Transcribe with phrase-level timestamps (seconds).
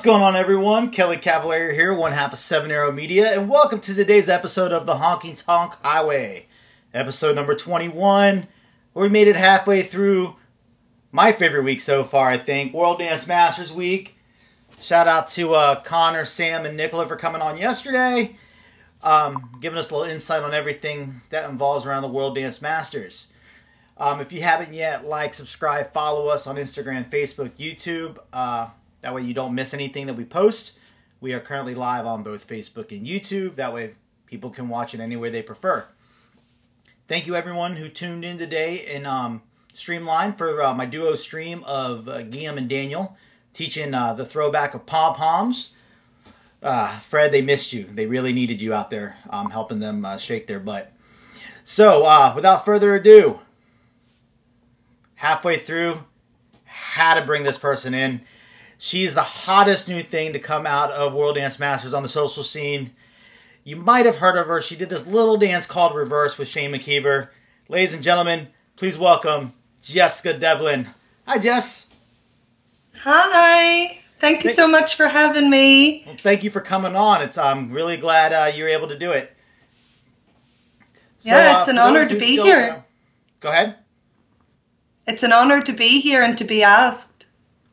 [0.00, 0.88] What's going on, everyone?
[0.88, 4.86] Kelly Cavalier here, one half of Seven Arrow Media, and welcome to today's episode of
[4.86, 6.46] the Honky Tonk Highway,
[6.94, 8.46] episode number 21.
[8.94, 10.36] We made it halfway through
[11.12, 14.16] my favorite week so far, I think, World Dance Masters Week.
[14.80, 18.36] Shout out to uh, Connor, Sam, and Nicola for coming on yesterday,
[19.02, 23.26] um, giving us a little insight on everything that involves around the World Dance Masters.
[23.98, 28.16] Um, if you haven't yet, like, subscribe, follow us on Instagram, Facebook, YouTube.
[28.32, 28.68] Uh,
[29.00, 30.78] that way you don't miss anything that we post.
[31.20, 33.56] We are currently live on both Facebook and YouTube.
[33.56, 33.94] That way
[34.26, 35.86] people can watch it anywhere they prefer.
[37.08, 39.42] Thank you everyone who tuned in today in um,
[39.72, 43.16] Streamline for uh, my duo stream of uh, Guillaume and Daniel
[43.52, 45.74] teaching uh, the throwback of pom poms.
[46.62, 47.84] Uh, Fred, they missed you.
[47.92, 50.92] They really needed you out there um, helping them uh, shake their butt.
[51.64, 53.40] So, uh, without further ado,
[55.16, 56.04] halfway through,
[56.64, 58.22] had to bring this person in.
[58.82, 62.42] She's the hottest new thing to come out of World Dance Masters on the social
[62.42, 62.92] scene.
[63.62, 64.62] You might have heard of her.
[64.62, 67.28] She did this little dance called Reverse with Shane McKeever.
[67.68, 70.88] Ladies and gentlemen, please welcome Jessica Devlin.
[71.26, 71.92] Hi, Jess.
[73.02, 73.98] Hi.
[74.18, 76.04] Thank you Thank- so much for having me.
[76.06, 77.20] Well, thank you for coming on.
[77.20, 79.30] It's I'm really glad uh, you were able to do it.
[81.20, 82.66] Yeah, it's for an honor to be here.
[82.70, 82.84] know-
[83.40, 83.76] Go ahead.
[85.06, 87.08] It's an honor to be here and to be asked.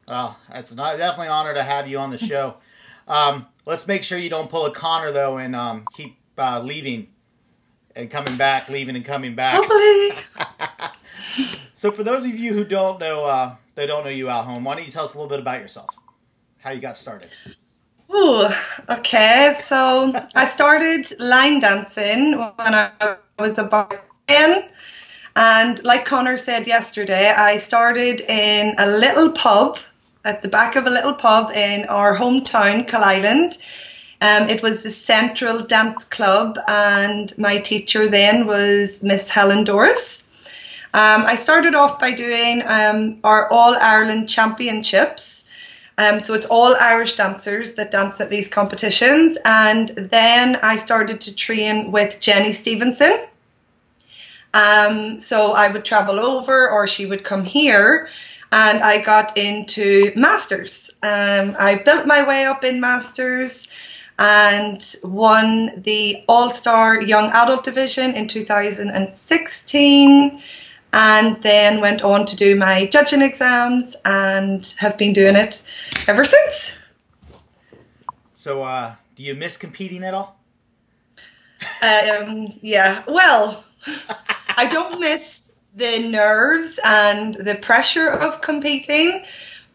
[0.08, 2.56] Well, it's not, definitely an honor to have you on the show.
[3.10, 7.08] Um, let's make sure you don't pull a Connor though, and um, keep uh, leaving
[7.96, 9.56] and coming back, leaving and coming back.
[9.56, 10.10] Hopefully.
[11.78, 14.64] So, for those of you who don't know, uh, they don't know you out home.
[14.64, 15.90] Why don't you tell us a little bit about yourself?
[16.58, 17.30] How you got started?
[18.12, 18.48] Ooh,
[18.90, 19.56] okay.
[19.64, 23.94] So I started line dancing when I was about
[24.28, 24.68] 10.
[25.36, 29.78] And like Connor said yesterday, I started in a little pub
[30.28, 33.58] at the back of a little pub in our hometown, Coalisland.
[34.20, 40.24] Um, it was the Central Dance Club, and my teacher then was Miss Helen Doris.
[40.94, 45.46] Um, I started off by doing um, our All Ireland Championships.
[45.98, 49.38] Um, so it's all Irish dancers that dance at these competitions.
[49.46, 53.26] And then I started to train with Jenny Stevenson.
[54.54, 58.10] Um, so I would travel over or she would come here
[58.52, 60.90] and I got into masters.
[61.04, 63.68] Um, I built my way up in masters
[64.20, 70.42] and won the All Star Young Adult Division in 2016
[70.94, 75.62] and then went on to do my judging exams and have been doing it
[76.08, 76.72] ever since.
[78.34, 80.40] So, uh, do you miss competing at all?
[81.82, 83.64] Um, yeah, well,
[84.58, 85.37] I don't miss
[85.78, 89.24] the nerves and the pressure of competing,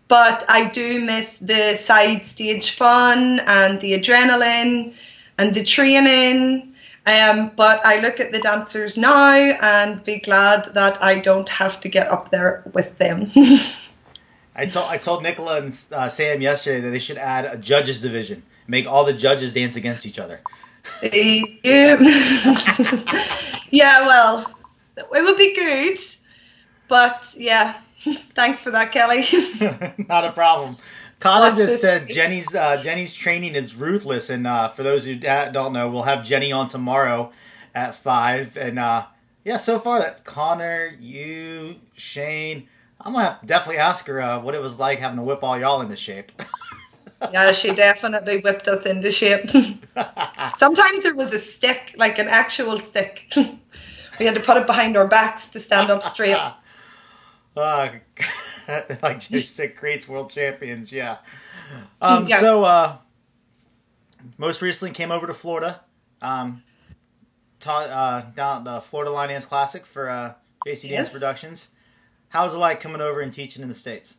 [0.09, 4.95] but I do miss the side stage fun and the adrenaline
[5.39, 6.75] and the training.
[7.07, 11.81] Um, but I look at the dancers now and be glad that I don't have
[11.81, 13.31] to get up there with them.
[14.55, 18.03] I told I told Nicola and uh, Sam yesterday that they should add a judges
[18.03, 20.41] division, make all the judges dance against each other.
[21.03, 21.43] yeah,
[23.71, 24.53] yeah, well,
[24.97, 25.99] it would be good,
[26.89, 27.81] but yeah,
[28.35, 29.27] thanks for that, Kelly.
[30.09, 30.77] Not a problem.
[31.21, 32.09] Connor Watch just said.
[32.09, 36.25] Jenny's uh, Jenny's training is ruthless, and uh, for those who don't know, we'll have
[36.25, 37.31] Jenny on tomorrow
[37.75, 38.57] at five.
[38.57, 39.07] And uh,
[39.45, 42.69] yeah, so far that's Connor, you, Shane.
[43.01, 45.45] I'm gonna have to definitely ask her uh, what it was like having to whip
[45.45, 46.33] all y'all into shape.
[47.33, 49.49] yeah, she definitely whipped us into shape.
[50.59, 53.33] Sometimes there was a stick, like an actual stick.
[54.23, 56.37] We had to put it behind our backs to stand up straight.
[56.37, 56.53] uh,
[59.03, 60.93] like Jay said, creates world champions.
[60.93, 61.17] Yeah.
[62.01, 62.39] Um, Yeah.
[62.39, 62.97] So uh,
[64.39, 65.81] most recently came over to Florida.
[66.21, 66.63] Um,
[67.59, 70.35] taught uh, down the Florida Line Dance Classic for uh,
[70.65, 71.09] JC Dance Yes.
[71.09, 71.71] Productions.
[72.29, 74.19] How was it like coming over and teaching in the states?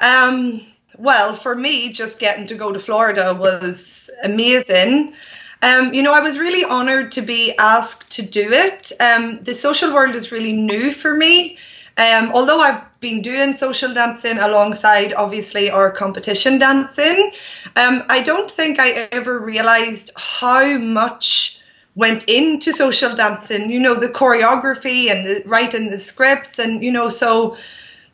[0.00, 0.66] Um,
[0.98, 5.14] well, for me, just getting to go to Florida was amazing.
[5.62, 8.92] Um, you know, I was really honored to be asked to do it.
[9.00, 11.58] Um, the social world is really new for me.
[11.98, 17.32] Um, although I've been doing social dancing alongside obviously our competition dancing,
[17.74, 21.58] um, I don't think I ever realized how much
[21.94, 23.70] went into social dancing.
[23.70, 27.56] You know, the choreography and the writing the scripts, and you know, so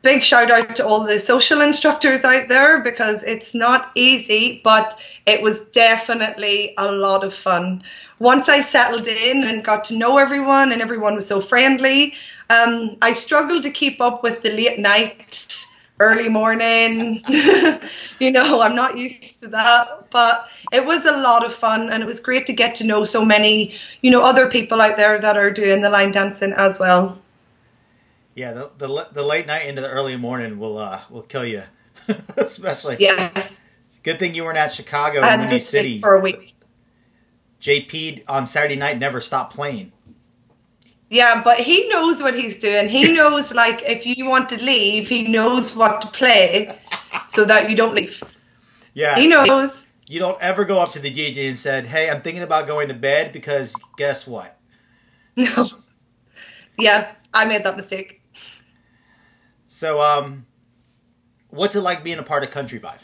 [0.03, 4.99] big shout out to all the social instructors out there because it's not easy, but
[5.27, 7.83] it was definitely a lot of fun.
[8.19, 12.15] Once I settled in and got to know everyone, and everyone was so friendly,
[12.51, 15.67] um, I struggled to keep up with the late night
[16.01, 17.23] early morning.
[18.19, 22.03] you know, I'm not used to that, but it was a lot of fun and
[22.03, 25.21] it was great to get to know so many, you know, other people out there
[25.21, 27.22] that are doing the line dancing as well.
[28.35, 31.65] Yeah, the the, the late night into the early morning will uh will kill you,
[32.37, 32.97] especially.
[32.99, 33.61] Yes.
[34.03, 36.01] Good thing you weren't at Chicago I in had Windy City.
[36.01, 36.55] for a week.
[37.61, 39.93] JP on Saturday night never stopped playing.
[41.11, 42.89] Yeah, but he knows what he's doing.
[42.89, 46.77] He knows, like, if you want to leave, he knows what to play
[47.29, 48.21] so that you don't leave.
[48.95, 49.87] Yeah, He knows.
[50.09, 52.89] you don't ever go up to the DJ and said, "Hey, I'm thinking about going
[52.89, 54.59] to bed because guess what?
[55.37, 55.69] No.
[56.79, 58.22] Yeah, I made that mistake.
[59.73, 60.45] So, um,
[61.49, 63.01] what's it like being a part of Country Vibe?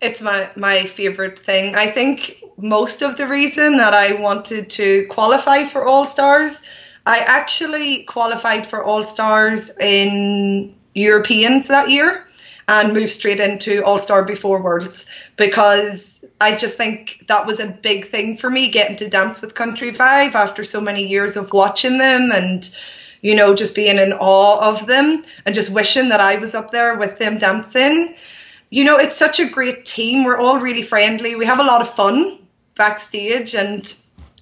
[0.00, 1.76] It's my my favorite thing.
[1.76, 6.64] I think most of the reason that I wanted to qualify for All Stars,
[7.06, 12.26] I actually qualified for All Stars in Europeans that year
[12.66, 17.68] and moved straight into All Star before Worlds because I just think that was a
[17.68, 21.52] big thing for me getting to dance with Country Vibe after so many years of
[21.52, 22.76] watching them and
[23.24, 26.70] you know just being in awe of them and just wishing that I was up
[26.70, 28.14] there with them dancing
[28.74, 30.24] you know, it's such a great team.
[30.24, 31.36] We're all really friendly.
[31.36, 32.40] We have a lot of fun
[32.76, 33.80] backstage and,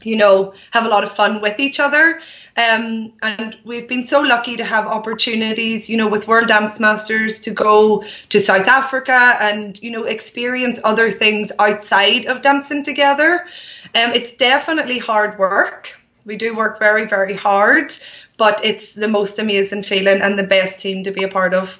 [0.02, 2.22] you know, have a lot of fun with each other.
[2.56, 7.40] Um, and we've been so lucky to have opportunities, you know, with World Dance Masters
[7.42, 13.46] to go to South Africa and, you know, experience other things outside of dancing together.
[13.94, 15.90] Um, it's definitely hard work.
[16.24, 17.94] We do work very, very hard,
[18.42, 21.78] but it's the most amazing feeling and the best team to be a part of.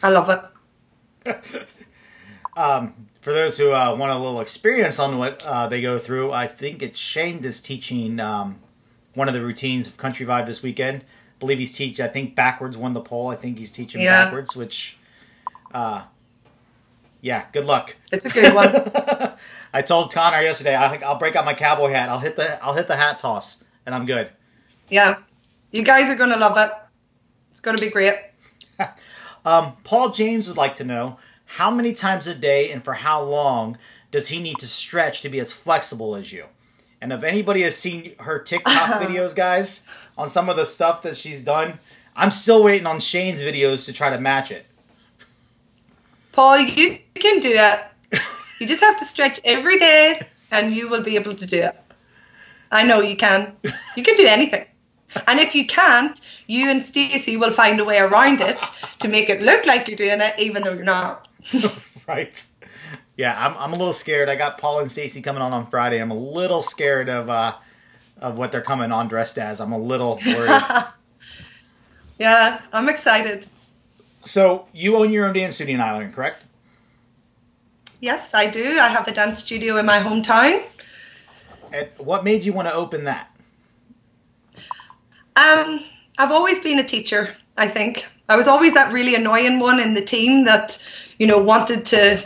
[0.00, 0.30] I love
[1.26, 1.66] it.
[2.56, 6.30] um, for those who uh, want a little experience on what uh, they go through,
[6.30, 8.60] I think it's Shane that's teaching um,
[9.14, 11.02] one of the routines of Country Vibe this weekend.
[11.02, 12.04] I believe he's teaching.
[12.04, 13.26] I think backwards won the poll.
[13.26, 14.26] I think he's teaching Yeah.
[14.26, 14.96] backwards, which,
[15.74, 16.04] uh,
[17.22, 17.96] yeah, good luck.
[18.12, 18.72] It's a good one.
[19.74, 22.08] I told Connor yesterday I, I'll break out my cowboy hat.
[22.08, 24.30] I'll hit the I'll hit the hat toss, and I'm good.
[24.88, 25.18] Yeah.
[25.76, 26.72] You guys are going to love it.
[27.50, 28.14] It's going to be great.
[29.44, 33.22] Um, Paul James would like to know how many times a day and for how
[33.22, 33.78] long
[34.10, 36.46] does he need to stretch to be as flexible as you?
[37.00, 39.86] And if anybody has seen her TikTok videos, guys,
[40.18, 41.78] on some of the stuff that she's done,
[42.16, 44.66] I'm still waiting on Shane's videos to try to match it.
[46.32, 48.20] Paul, you can do it.
[48.58, 50.20] You just have to stretch every day
[50.50, 51.76] and you will be able to do it.
[52.72, 53.54] I know you can.
[53.96, 54.65] You can do anything.
[55.26, 58.58] And if you can't, you and Stacey will find a way around it
[59.00, 61.28] to make it look like you're doing it even though you're not.
[62.08, 62.46] right?
[63.16, 64.28] Yeah, I'm, I'm a little scared.
[64.28, 66.00] I got Paul and Stacy coming on on Friday.
[66.00, 67.54] I'm a little scared of uh,
[68.18, 69.60] of what they're coming on dressed as.
[69.60, 70.62] I'm a little worried.
[72.18, 73.46] yeah, I'm excited.
[74.22, 76.42] so you own your own dance studio in Ireland, correct?
[78.00, 78.78] Yes, I do.
[78.78, 80.62] I have a dance studio in my hometown.
[81.72, 83.34] And what made you want to open that?
[85.36, 85.84] Um,
[86.18, 88.04] I've always been a teacher, I think.
[88.28, 90.82] I was always that really annoying one in the team that,
[91.18, 92.24] you know, wanted to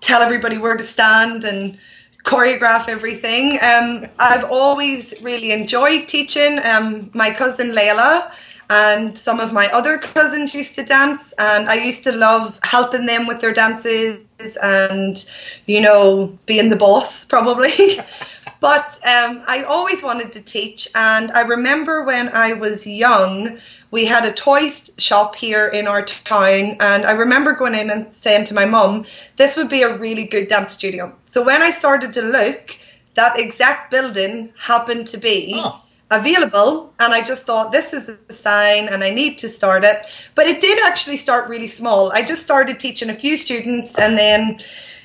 [0.00, 1.78] tell everybody where to stand and
[2.24, 3.58] choreograph everything.
[3.62, 6.58] Um, I've always really enjoyed teaching.
[6.64, 8.32] Um, my cousin Layla
[8.70, 13.06] and some of my other cousins used to dance, and I used to love helping
[13.06, 14.18] them with their dances
[14.62, 15.30] and,
[15.66, 18.00] you know, being the boss probably.
[18.60, 23.58] But um, I always wanted to teach, and I remember when I was young,
[23.92, 28.12] we had a toys shop here in our town, and I remember going in and
[28.12, 31.70] saying to my mum, "This would be a really good dance studio." So when I
[31.70, 32.76] started to look,
[33.14, 35.80] that exact building happened to be Oh.
[36.10, 40.04] available, and I just thought this is a sign, and I need to start it.
[40.34, 42.10] But it did actually start really small.
[42.10, 44.58] I just started teaching a few students, and then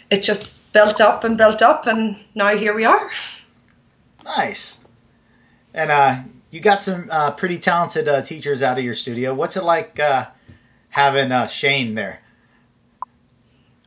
[0.10, 3.12] it just built up and built up, and now here we are.
[4.24, 4.80] Nice.
[5.74, 9.34] And uh, you got some uh, pretty talented uh, teachers out of your studio.
[9.34, 10.27] What's it like uh,
[10.89, 12.22] having uh, Shane there?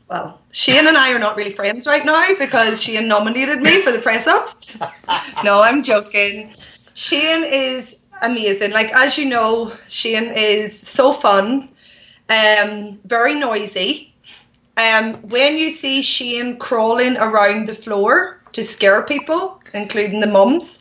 [0.09, 3.93] Well, Shane and I are not really friends right now because Shane nominated me for
[3.93, 4.77] the press ups.
[5.45, 6.55] no, I'm joking.
[6.95, 8.71] Shane is amazing.
[8.71, 11.69] Like as you know, Shane is so fun,
[12.29, 14.15] um, very noisy.
[14.77, 20.79] Um, when you see Shane crawling around the floor to scare people, including the mums,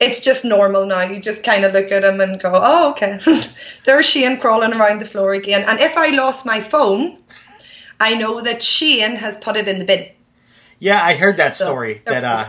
[0.00, 1.02] it's just normal now.
[1.02, 3.20] You just kind of look at him and go, "Oh, okay."
[3.84, 5.64] There's Shane crawling around the floor again.
[5.68, 7.18] And if I lost my phone,
[8.00, 10.08] I know that Shane has put it in the bin.
[10.78, 12.00] Yeah, I heard that So, story.
[12.06, 12.48] that uh,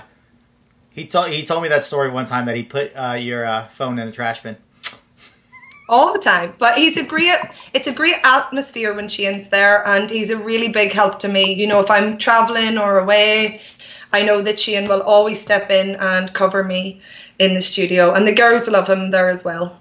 [0.89, 3.63] he told he told me that story one time that he put uh, your uh,
[3.65, 4.55] phone in the trash bin.
[5.89, 6.53] all the time.
[6.57, 7.35] But he's a great,
[7.73, 11.53] it's a great atmosphere when Shane's there, and he's a really big help to me.
[11.53, 13.59] You know, if I'm traveling or away,
[14.13, 17.01] I know that Shane will always step in and cover me
[17.39, 19.79] in the studio, and the girls love him there as well.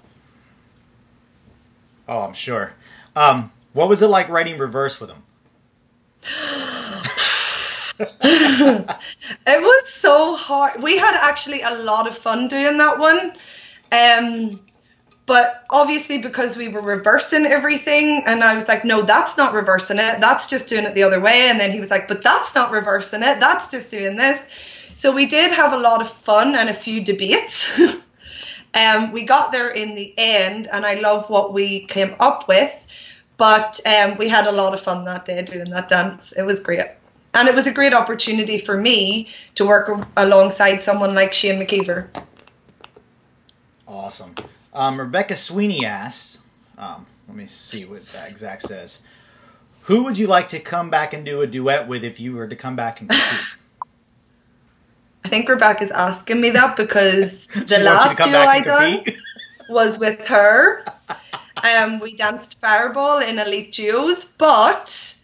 [2.07, 2.73] Oh, I'm sure.
[3.15, 5.23] Um, what was it like writing reverse with him?
[8.01, 10.81] it was so hard.
[10.81, 13.33] We had actually a lot of fun doing that one.
[13.91, 14.59] Um,
[15.25, 19.99] but obviously, because we were reversing everything, and I was like, no, that's not reversing
[19.99, 20.19] it.
[20.19, 21.49] That's just doing it the other way.
[21.49, 23.39] And then he was like, but that's not reversing it.
[23.39, 24.45] That's just doing this.
[24.95, 27.71] So we did have a lot of fun and a few debates.
[28.73, 32.73] um, we got there in the end, and I love what we came up with.
[33.37, 36.31] But um, we had a lot of fun that day doing that dance.
[36.33, 36.85] It was great.
[37.33, 42.09] And it was a great opportunity for me to work alongside someone like Shane McKeever.
[43.87, 44.35] Awesome.
[44.73, 46.39] Um, Rebecca Sweeney asks,
[46.77, 49.01] um, let me see what that exact says.
[49.83, 52.47] Who would you like to come back and do a duet with if you were
[52.47, 53.39] to come back and compete?
[55.23, 59.03] I think Rebecca's asking me that because the last duo I done
[59.69, 60.83] was with her.
[61.63, 65.17] Um, we danced Fireball in Elite Duos, but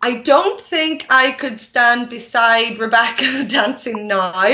[0.00, 4.46] I don't think I could stand beside Rebecca dancing now.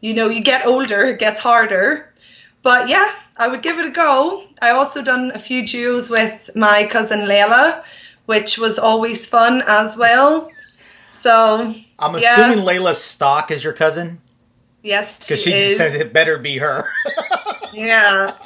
[0.00, 2.12] You know, you get older, it gets harder.
[2.62, 4.44] But yeah, I would give it a go.
[4.62, 7.82] I also done a few duos with my cousin Layla,
[8.26, 10.50] which was always fun as well.
[11.20, 12.64] So I'm assuming yeah.
[12.64, 14.20] Layla's stock is your cousin.
[14.82, 16.84] Yes, because she, she just said it better be her.
[17.72, 18.36] yeah.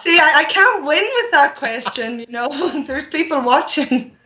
[0.00, 2.20] See, I, I can't win with that question.
[2.20, 4.16] You know, there's people watching.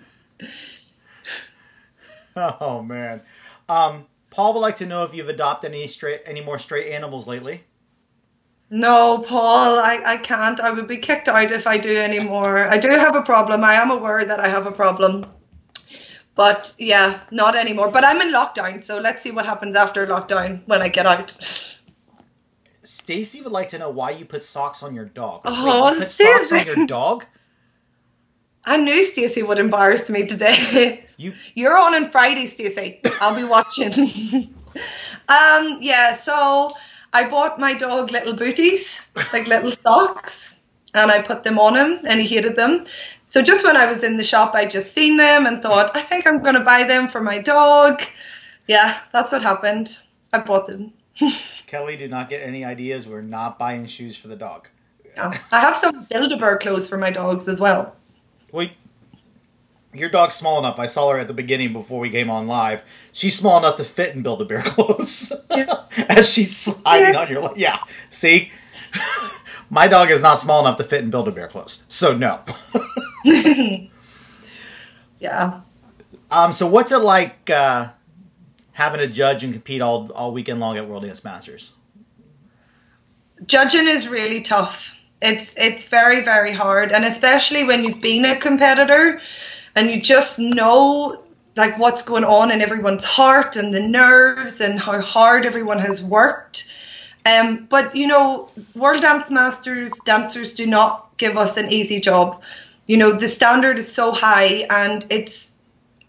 [2.37, 3.23] Oh man,
[3.69, 7.27] um, Paul would like to know if you've adopted any straight, any more stray animals
[7.27, 7.65] lately.
[8.69, 10.59] No, Paul, I, I can't.
[10.59, 12.69] I would be kicked out if I do anymore.
[12.69, 13.63] I do have a problem.
[13.63, 15.27] I am aware that I have a problem.
[16.35, 17.91] But yeah, not anymore.
[17.91, 21.31] But I'm in lockdown, so let's see what happens after lockdown when I get out.
[22.83, 25.43] Stacy would like to know why you put socks on your dog.
[25.45, 27.25] Oh, Wait, you put socks on your dog?
[28.65, 31.03] I knew Stacy would embarrass me today.
[31.19, 33.01] You You're on on Friday, Stacy.
[33.23, 33.91] I'll be watching.
[35.29, 36.69] um, yeah, so
[37.17, 39.01] I bought my dog little booties,
[39.33, 40.61] like little socks,
[40.93, 42.85] and I put them on him, and he hated them.
[43.31, 46.03] So just when I was in the shop, I just seen them and thought, I
[46.03, 48.03] think I'm going to buy them for my dog.
[48.69, 49.99] Yeah, that's what happened.
[50.35, 50.93] I bought them.
[51.67, 53.09] Kelly did not get any ideas.
[53.09, 54.69] We're not buying shoes for the dog.
[55.17, 57.97] I have some Build-A-Bear clothes for my dogs as well.
[58.53, 58.73] Wait,
[59.99, 60.79] your dog's small enough.
[60.79, 62.83] I saw her at the beginning before we came on live.
[63.13, 65.33] She's small enough to fit in Build a Bear clothes
[66.09, 67.43] as she's sliding on your.
[67.43, 67.57] leg.
[67.57, 67.79] Yeah,
[68.11, 68.51] see,
[69.71, 72.41] my dog is not small enough to fit in Build a Bear clothes, so no.
[75.21, 75.61] yeah.
[76.31, 76.53] Um.
[76.53, 77.89] So what's it like uh,
[78.73, 81.73] having to judge and compete all all weekend long at World Dance Masters?
[83.47, 84.91] Judging is really tough.
[85.23, 89.21] It's it's very very hard, and especially when you've been a competitor
[89.77, 91.23] and you just know
[91.55, 96.03] like what's going on in everyone's heart and the nerves and how hard everyone has
[96.03, 96.73] worked.
[97.25, 102.43] Um, but you know, World Dance Masters dancers do not give us an easy job.
[102.87, 105.51] You know, the standard is so high and it's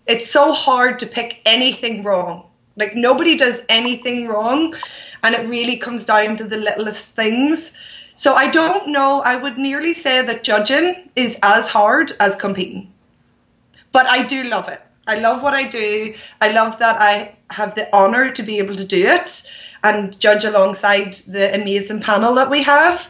[0.05, 2.45] it's so hard to pick anything wrong.
[2.77, 4.75] Like nobody does anything wrong
[5.24, 7.71] and it really comes down to the littlest things.
[8.15, 12.93] So I don't know, I would nearly say that judging is as hard as competing
[13.91, 14.82] but I do love it.
[15.08, 16.13] I love what I do.
[16.41, 19.44] I love that I have the honor to be able to do it
[19.84, 23.10] and judge alongside the amazing panel that we have.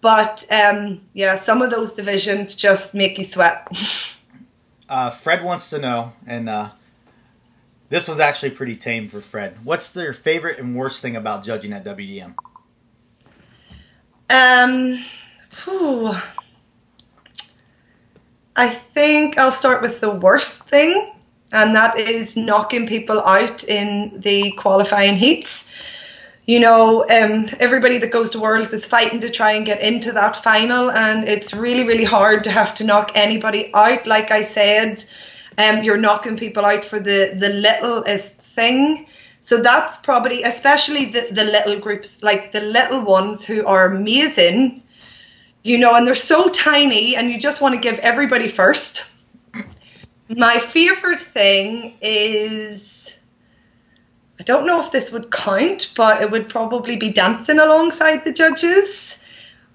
[0.00, 3.66] But um, yeah, some of those divisions just make you sweat.
[4.90, 6.70] Uh, Fred wants to know, and uh,
[7.90, 9.58] this was actually pretty tame for Fred.
[9.62, 12.34] What's their favorite and worst thing about judging at WDM?
[14.30, 15.04] Um,
[15.64, 16.14] whew.
[18.58, 21.12] I think I'll start with the worst thing,
[21.52, 25.68] and that is knocking people out in the qualifying heats.
[26.44, 30.10] You know, um, everybody that goes to Worlds is fighting to try and get into
[30.10, 34.08] that final, and it's really, really hard to have to knock anybody out.
[34.08, 35.04] Like I said,
[35.56, 39.06] um, you're knocking people out for the, the littlest thing.
[39.40, 44.82] So that's probably, especially the, the little groups, like the little ones who are amazing,
[45.62, 49.10] you know, and they're so tiny, and you just want to give everybody first.
[50.28, 52.98] My favorite thing is
[54.40, 58.32] I don't know if this would count, but it would probably be dancing alongside the
[58.32, 59.16] judges.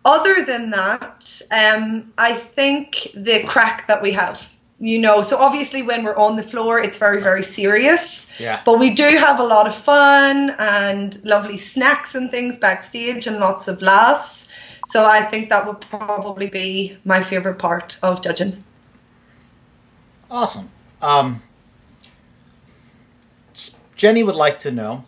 [0.05, 4.45] other than that, um, I think the crack that we have,
[4.79, 8.27] you know, so obviously when we're on the floor, it's very, very serious.
[8.37, 8.61] Yeah.
[8.65, 13.39] But we do have a lot of fun and lovely snacks and things backstage and
[13.39, 14.42] lots of laughs.
[14.93, 18.63] So I think that would probably be my favorite part of judging.
[20.29, 20.69] Awesome.
[21.01, 21.41] Um,
[23.95, 25.05] Jenny would like to know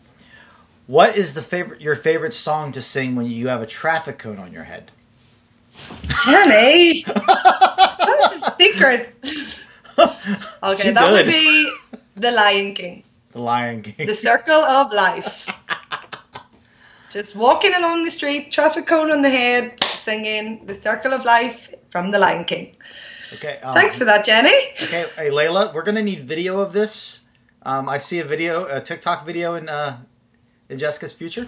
[0.88, 4.40] what is the favorite your favorite song to sing when you have a traffic cone
[4.40, 4.90] on your head?
[6.26, 9.14] Jenny, that's a secret.
[10.64, 11.72] Okay, She that would be
[12.16, 14.08] The Lion King, The Lion King.
[14.08, 15.46] The Circle of Life.
[17.16, 21.70] Just walking along the street, traffic cone on the head, singing The Circle of Life
[21.90, 22.76] from The Lion King.
[23.32, 23.58] Okay.
[23.64, 24.52] Um, Thanks for that, Jenny.
[24.84, 27.22] Okay, hey Layla, we're gonna need video of this.
[27.62, 30.00] Um, I see a video, a TikTok video in uh,
[30.68, 31.48] in Jessica's future.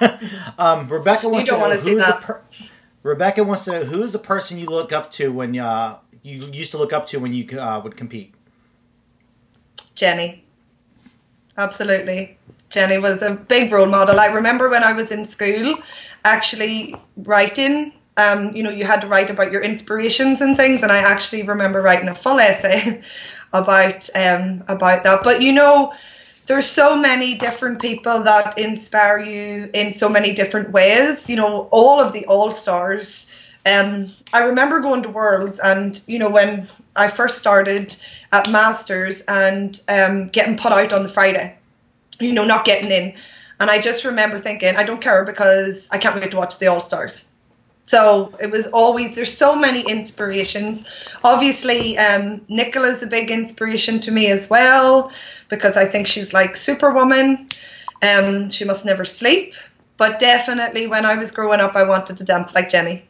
[0.58, 2.22] um, Rebecca wants to don't know wanna see who's that.
[2.22, 2.42] per-
[3.02, 6.46] Rebecca wants to know who is the person you look up to when uh, you
[6.54, 8.34] used to look up to when you uh, would compete.
[9.94, 10.42] Jenny.
[11.58, 12.38] Absolutely.
[12.70, 14.18] Jenny was a big role model.
[14.18, 15.76] I remember when I was in school
[16.24, 20.90] actually writing, um, you know, you had to write about your inspirations and things, and
[20.90, 23.02] I actually remember writing a full essay
[23.52, 25.22] about um, about that.
[25.22, 25.94] But you know,
[26.46, 31.28] there's so many different people that inspire you in so many different ways.
[31.28, 33.32] You know, all of the all stars.
[33.64, 37.94] Um, I remember going to Worlds, and you know when I first started
[38.32, 41.56] at Masters and um, getting put out on the Friday,
[42.20, 43.14] you know, not getting in,
[43.60, 46.66] and I just remember thinking, I don't care because I can't wait to watch the
[46.66, 47.30] All Stars.
[47.86, 50.84] So it was always there's so many inspirations.
[51.22, 55.12] Obviously, um, Nicola's a big inspiration to me as well
[55.48, 57.48] because I think she's like Superwoman.
[58.02, 59.54] Um, she must never sleep.
[59.96, 63.06] But definitely, when I was growing up, I wanted to dance like Jenny.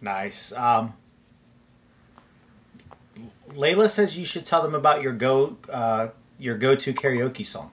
[0.00, 0.52] Nice.
[0.52, 0.94] Um,
[3.54, 7.70] Layla says you should tell them about your go uh, your go to karaoke song.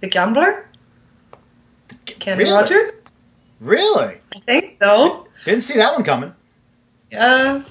[0.00, 0.68] The Gambler,
[2.04, 2.52] Kenny really?
[2.52, 3.02] Rogers.
[3.60, 4.18] Really?
[4.34, 5.28] I think so.
[5.44, 6.34] Didn't see that one coming.
[7.10, 7.62] Yeah.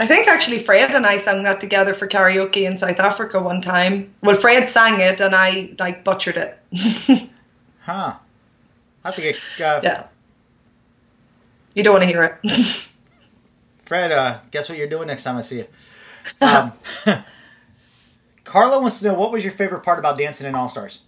[0.00, 3.60] I think actually Fred and I sang that together for karaoke in South Africa one
[3.60, 4.14] time.
[4.22, 6.58] Well, Fred sang it and I like butchered it.
[7.80, 8.16] Huh.
[9.02, 10.06] I have to get uh, yeah.
[11.72, 12.84] You don't want to hear it.
[13.88, 14.12] Fred.
[14.12, 15.66] Uh, guess what you're doing next time I see you.
[16.42, 16.72] Um,
[18.44, 21.02] Carla wants to know what was your favorite part about dancing in All Stars.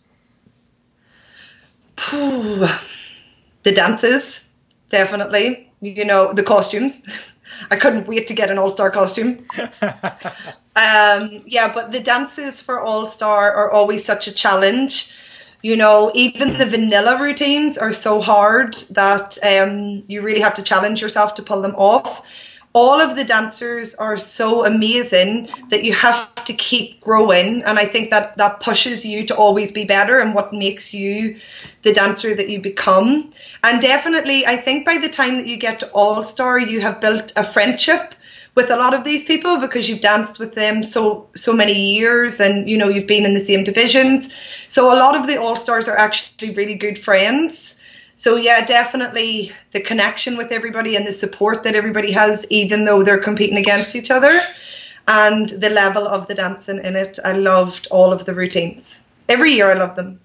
[3.63, 4.43] The dances,
[4.89, 5.71] definitely.
[5.83, 7.03] You know, the costumes.
[7.71, 9.47] I couldn't wait to get an all star costume.
[10.77, 15.13] Um, yeah, but the dances for All Star are always such a challenge.
[15.63, 20.63] You know, even the vanilla routines are so hard that um, you really have to
[20.63, 22.23] challenge yourself to pull them off.
[22.73, 27.85] All of the dancers are so amazing that you have to keep growing, and I
[27.85, 31.41] think that that pushes you to always be better and what makes you
[31.83, 33.33] the dancer that you become.
[33.65, 37.01] And definitely, I think by the time that you get to All Star, you have
[37.01, 38.15] built a friendship
[38.55, 42.41] with a lot of these people because you've danced with them so so many years
[42.41, 44.29] and you know you've been in the same divisions
[44.69, 47.80] so a lot of the all stars are actually really good friends
[48.21, 53.03] so yeah definitely the connection with everybody and the support that everybody has even though
[53.03, 54.33] they're competing against each other
[55.09, 59.53] and the level of the dancing in it i loved all of the routines every
[59.53, 60.21] year i love them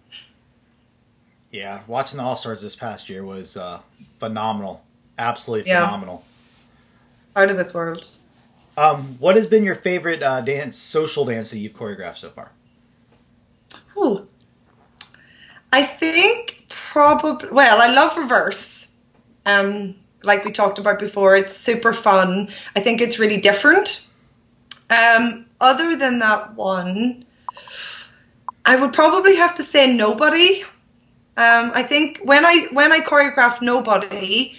[1.52, 3.80] Yeah, watching the All Stars this past year was uh,
[4.20, 4.82] phenomenal.
[5.18, 5.86] Absolutely Yeah.
[5.86, 6.18] phenomenal.
[7.38, 8.10] out of this world
[8.78, 12.52] Um, what has been your favorite uh, dance, social dance that you've choreographed so far?
[13.96, 14.28] Oh,
[15.72, 16.55] I think
[16.96, 17.50] probably.
[17.50, 18.90] Well, I love reverse.
[19.46, 22.54] Um, like we talked about before, it's super fun.
[22.74, 24.08] I think it's really different.
[24.90, 27.26] Um, other than that one,
[28.64, 30.64] I would probably have to say nobody.
[31.36, 34.56] Um, I think when I when I choreographed nobody,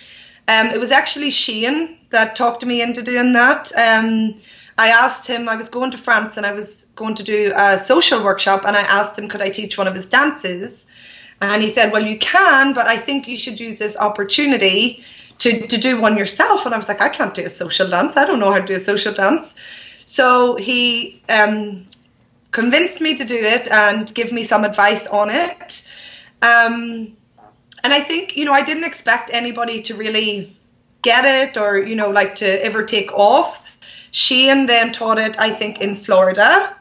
[0.47, 3.73] um, it was actually Shane that talked me into doing that.
[3.75, 4.43] Um,
[4.77, 5.49] I asked him.
[5.49, 8.77] I was going to France and I was going to do a social workshop, and
[8.77, 10.79] I asked him could I teach one of his dances,
[11.41, 15.05] and he said, "Well, you can, but I think you should use this opportunity
[15.39, 18.17] to to do one yourself." And I was like, "I can't do a social dance.
[18.17, 19.55] I don't know how to do a social dance."
[20.07, 21.87] So he um,
[22.53, 25.89] convinced me to do it and give me some advice on it.
[26.43, 27.17] Um,
[27.83, 30.57] and I think, you know, I didn't expect anybody to really
[31.03, 33.61] get it or, you know, like to ever take off.
[34.13, 36.76] Shane then taught it, I think, in Florida.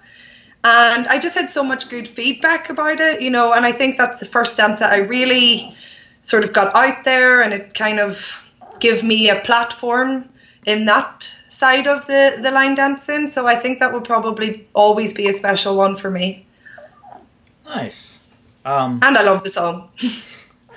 [0.67, 3.99] And I just had so much good feedback about it, you know, and I think
[3.99, 5.77] that's the first dance that I really
[6.23, 8.33] sort of got out there and it kind of
[8.79, 10.27] gave me a platform
[10.65, 13.29] in that side of the, the line dancing.
[13.29, 16.47] So I think that would probably always be a special one for me.
[17.65, 18.21] Nice.
[18.65, 19.91] Um, and I love the song.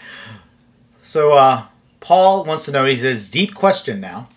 [1.01, 1.65] so uh,
[2.01, 4.29] Paul wants to know, he says, deep question now.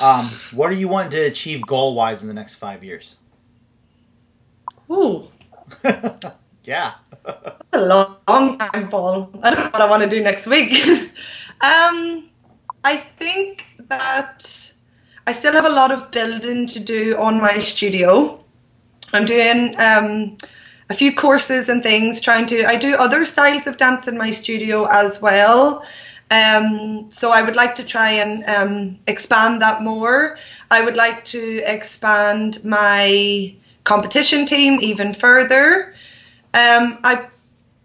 [0.00, 3.16] Um, what are you wanting to achieve goal wise in the next five years?
[4.90, 5.28] Ooh.
[6.64, 6.94] yeah.
[7.24, 9.30] That's a long, long time, Paul.
[9.42, 10.72] I don't know what I want to do next week.
[11.60, 12.28] um,
[12.84, 14.72] I think that
[15.26, 18.42] I still have a lot of building to do on my studio.
[19.12, 20.38] I'm doing um,
[20.88, 22.64] a few courses and things, trying to.
[22.64, 25.84] I do other styles of dance in my studio as well.
[26.30, 30.38] Um, so I would like to try and um, expand that more.
[30.70, 33.54] I would like to expand my
[33.88, 35.94] competition team even further.
[36.52, 37.26] Um, I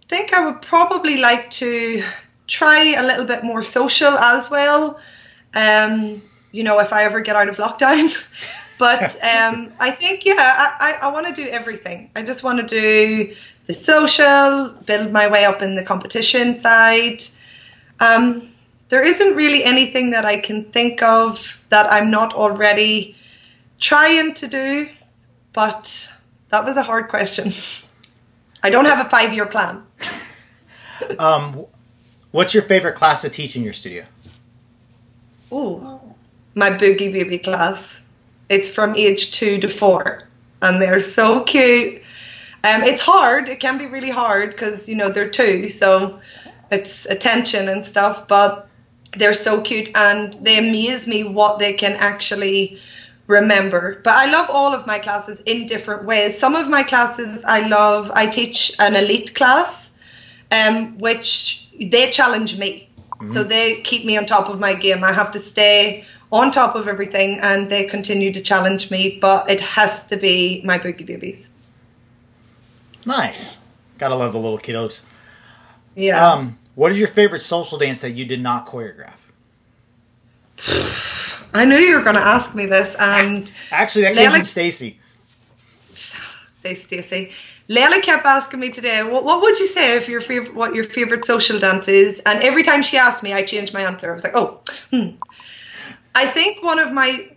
[0.10, 2.04] think I would probably like to
[2.46, 5.00] try a little bit more social as well.
[5.54, 8.13] Um, you know, if I ever get out of lockdown.
[8.78, 12.12] but um, I think, yeah, I, I, I want to do everything.
[12.18, 13.34] I just want to do
[13.68, 17.24] the social, build my way up in the competition side.
[18.02, 18.52] Um,
[18.89, 23.16] there isn't really anything that I can think of that I'm not already
[23.80, 24.89] trying to do,
[25.54, 26.12] but
[26.50, 27.54] that was a hard question.
[28.62, 29.84] I don't have a five year plan.
[31.20, 31.66] um,
[32.32, 34.06] what's your favorite class to teach in your studio?
[35.52, 36.02] Oh,
[36.56, 37.94] my boogie baby class.
[38.50, 40.24] It's from age two to four,
[40.62, 42.02] and they're so cute.
[42.63, 43.50] Um, it's hard.
[43.50, 46.20] It can be really hard because you know they're two, so
[46.72, 48.28] it's attention and stuff.
[48.28, 48.68] But
[49.18, 52.80] they're so cute, and they amaze me what they can actually
[53.28, 54.02] remember.
[54.04, 56.38] But I love all of my classes in different ways.
[56.38, 58.12] Some of my classes I love.
[58.14, 59.92] I teach an elite class,
[60.52, 62.90] um, which they challenge me.
[63.14, 63.34] Mm-hmm.
[63.34, 65.04] So they keep me on top of my game.
[65.04, 69.20] I have to stay on top of everything, and they continue to challenge me.
[69.22, 71.48] But it has to be my boogie babies.
[73.06, 73.60] Nice.
[73.98, 75.06] Gotta love the little kiddos.
[75.96, 76.26] Yeah.
[76.26, 79.20] Um, what is your favorite social dance that you did not choreograph?
[81.54, 85.00] I knew you were going to ask me this, and actually, that came from Stacy.
[85.94, 87.32] Say Stacy.
[87.70, 90.84] Layla kept asking me today, what, what would you say if your favorite, what your
[90.84, 92.22] favorite social dance is?
[92.26, 94.12] And every time she asked me, I changed my answer.
[94.12, 94.62] I was like, oh,
[94.92, 95.10] hmm.
[96.16, 97.30] I think one of my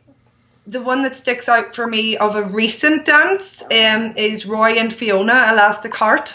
[0.66, 4.92] the one that sticks out for me of a recent dance um, is Roy and
[4.92, 6.34] Fiona Elastic Heart.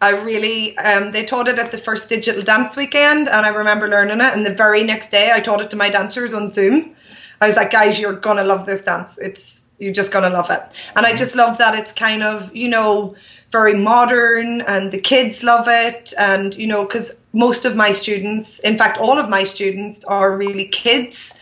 [0.00, 3.88] I really, um, they taught it at the first digital dance weekend, and I remember
[3.88, 4.32] learning it.
[4.32, 6.96] And the very next day, I taught it to my dancers on Zoom.
[7.40, 9.18] I was like, guys, you're gonna love this dance.
[9.18, 10.62] It's you're just gonna love it.
[10.96, 13.14] And I just love that it's kind of, you know,
[13.52, 16.14] very modern, and the kids love it.
[16.16, 20.36] And you know, because most of my students, in fact, all of my students are
[20.36, 21.34] really kids.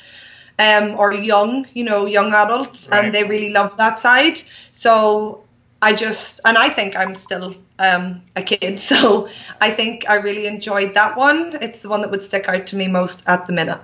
[0.61, 3.05] Um, or young, you know, young adults, right.
[3.05, 4.41] and they really love that side.
[4.73, 5.45] So
[5.81, 8.81] I just, and I think I'm still um, a kid.
[8.89, 9.29] So
[9.61, 11.59] I think I really enjoyed that one.
[11.61, 13.81] It's the one that would stick out to me most at the minute.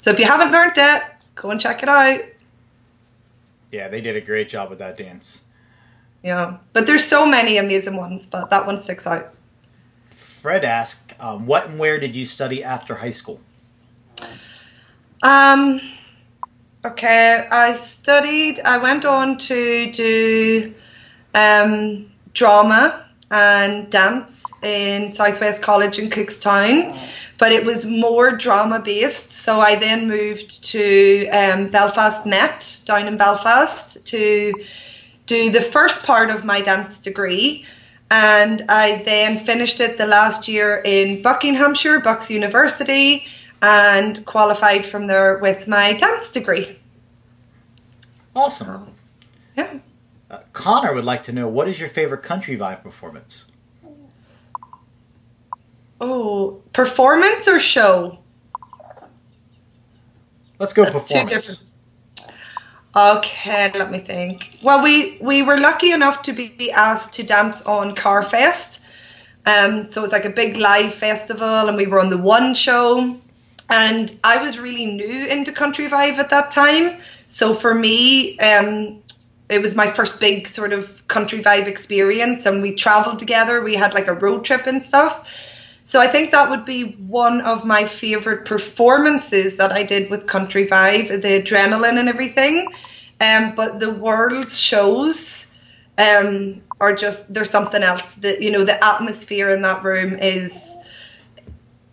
[0.00, 1.02] So if you haven't learned it,
[1.34, 2.20] go and check it out.
[3.70, 5.44] Yeah, they did a great job with that dance.
[6.22, 9.34] Yeah, but there's so many amazing ones, but that one sticks out.
[10.10, 13.40] Fred asked, um, "What and where did you study after high school?"
[15.22, 15.80] Um.
[16.84, 18.60] Okay, I studied.
[18.60, 20.74] I went on to do
[21.34, 26.98] um, drama and dance in Southwest College in Cookstown,
[27.38, 29.32] but it was more drama based.
[29.32, 34.52] So I then moved to um, Belfast Met down in Belfast to
[35.26, 37.64] do the first part of my dance degree.
[38.10, 43.26] And I then finished it the last year in Buckinghamshire, Bucks University,
[43.62, 46.78] and qualified from there with my dance degree.
[48.36, 48.92] Awesome.
[49.56, 49.78] yeah.
[50.34, 53.52] Uh, Connor would like to know what is your favorite country vibe performance?
[56.00, 58.18] Oh, performance or show?
[60.58, 61.64] Let's go That's performance.
[62.96, 64.58] Okay, let me think.
[64.60, 68.80] Well, we we were lucky enough to be asked to dance on Carfest.
[69.46, 73.20] Um, so it's like a big live festival, and we were on the one show.
[73.70, 77.00] And I was really new into country vibe at that time.
[77.28, 79.02] So for me, um,
[79.48, 83.74] it was my first big sort of country vibe experience and we traveled together we
[83.74, 85.26] had like a road trip and stuff
[85.84, 90.26] so i think that would be one of my favorite performances that i did with
[90.26, 92.66] country vibe the adrenaline and everything
[93.20, 95.44] um, but the world shows
[95.98, 98.02] um, are just there's something else.
[98.18, 100.52] That you know, the atmosphere in that room is.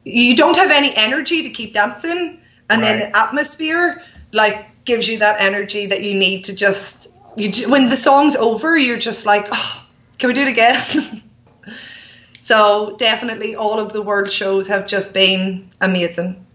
[0.04, 5.20] You don't have any energy to keep dancing, and then the atmosphere like gives you
[5.20, 7.01] that energy that you need to just.
[7.36, 9.86] You when the song's over, you're just like, oh,
[10.18, 11.24] can we do it again?
[12.42, 16.46] so definitely, all of the world shows have just been amazing.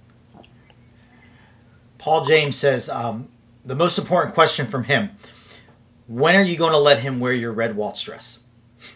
[1.98, 3.28] Paul James says um,
[3.64, 5.10] the most important question from him:
[6.06, 8.44] When are you going to let him wear your red waltz dress?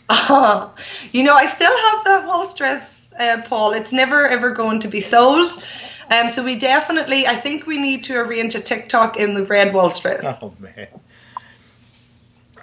[1.12, 3.72] You know, I still have that waltz dress, uh, Paul.
[3.72, 5.50] It's never ever going to be sold.
[6.10, 9.72] Um, so we definitely, I think we need to arrange a TikTok in the red
[9.72, 10.24] waltz dress.
[10.42, 10.88] Oh man.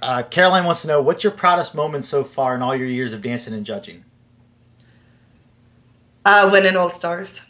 [0.01, 3.13] Uh, Caroline wants to know what's your proudest moment so far in all your years
[3.13, 4.03] of dancing and judging.
[6.25, 7.41] Uh, winning All Stars.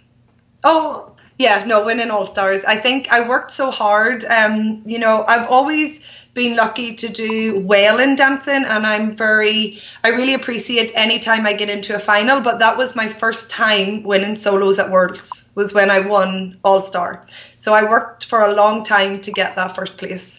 [0.64, 2.64] Oh, yeah, no, winning All Stars.
[2.66, 4.24] I think I worked so hard.
[4.26, 6.00] Um, you know, I've always
[6.34, 11.48] been lucky to do well in dancing, and I'm very, I really appreciate any time
[11.48, 12.42] I get into a final.
[12.42, 15.50] But that was my first time winning solos at Worlds.
[15.56, 17.26] Was when I won All Star.
[17.58, 20.37] So I worked for a long time to get that first place.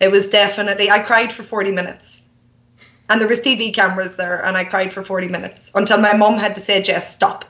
[0.00, 0.90] It was definitely.
[0.90, 2.22] I cried for 40 minutes.
[3.08, 6.38] And there was TV cameras there, and I cried for 40 minutes until my mum
[6.38, 7.44] had to say, Jess, stop.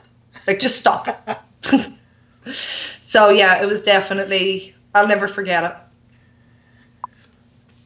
[0.47, 1.47] Like, just stop.
[3.03, 5.75] so, yeah, it was definitely, I'll never forget it.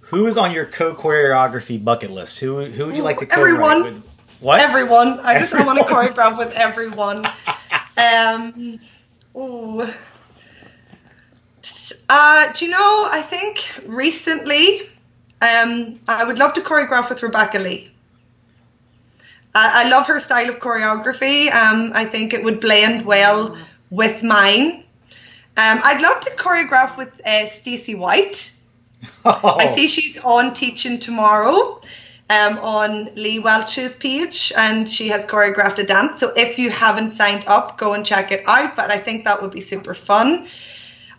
[0.05, 2.39] Who is on your co-choreography bucket list?
[2.39, 3.83] Who who would you like to co Everyone.
[3.83, 4.03] with?
[4.39, 4.61] What?
[4.61, 5.19] Everyone.
[5.19, 7.25] I just I want to choreograph with everyone.
[7.97, 8.77] Um,
[9.37, 9.87] ooh.
[12.17, 14.89] Uh, do you know, I think recently,
[15.41, 17.91] um, I would love to choreograph with Rebecca Lee.
[19.53, 21.53] I, I love her style of choreography.
[21.53, 23.57] Um, I think it would blend well
[23.89, 24.85] with mine.
[25.57, 28.49] Um, I'd love to choreograph with uh, Stacey White.
[29.25, 31.81] Oh, I see she's on teaching tomorrow
[32.29, 36.21] um, on Lee Welch's page, and she has choreographed a dance.
[36.21, 38.77] So if you haven't signed up, go and check it out.
[38.77, 40.47] But I think that would be super fun.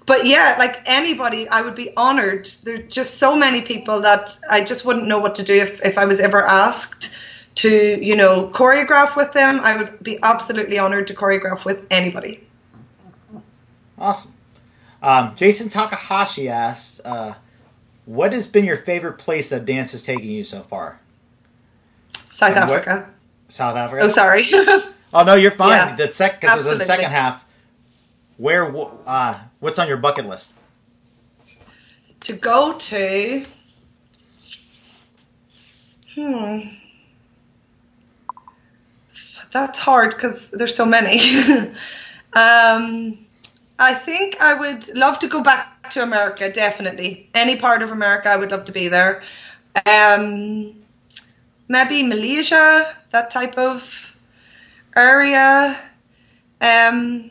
[0.07, 2.49] But yeah, like anybody, I would be honored.
[2.63, 5.99] There's just so many people that I just wouldn't know what to do if, if
[5.99, 7.13] I was ever asked
[7.57, 9.59] to, you know, choreograph with them.
[9.65, 12.47] I would be absolutely honored to choreograph with anybody.
[13.99, 14.33] Awesome.
[15.03, 17.35] Um, Jason Takahashi asks, uh,
[18.05, 21.01] "What has been your favorite place that dance has taken you so far?"
[22.31, 23.11] South And what- Africa.
[23.49, 24.03] South Africa.
[24.05, 24.47] Oh, sorry.
[24.53, 25.71] Oh no, you're fine.
[25.71, 27.45] Yeah, the sec because it was the second half.
[28.37, 28.75] Where?
[29.07, 30.55] Uh, what's on your bucket list?
[32.27, 33.45] to go to.
[36.15, 36.59] Hmm.
[39.53, 41.21] That's hard because there's so many.
[42.33, 43.19] um,
[43.79, 47.31] I think I would love to go back to America, definitely.
[47.33, 49.23] Any part of America, I would love to be there.
[49.87, 50.75] Um,
[51.69, 54.17] maybe Malaysia, that type of
[54.97, 55.81] area.
[56.61, 57.31] Um,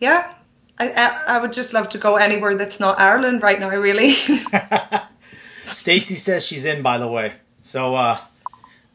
[0.00, 0.34] yeah,
[0.82, 4.14] I, I, I would just love to go anywhere that's not Ireland right now, really.
[5.66, 7.34] Stacy says she's in, by the way.
[7.62, 8.18] So uh,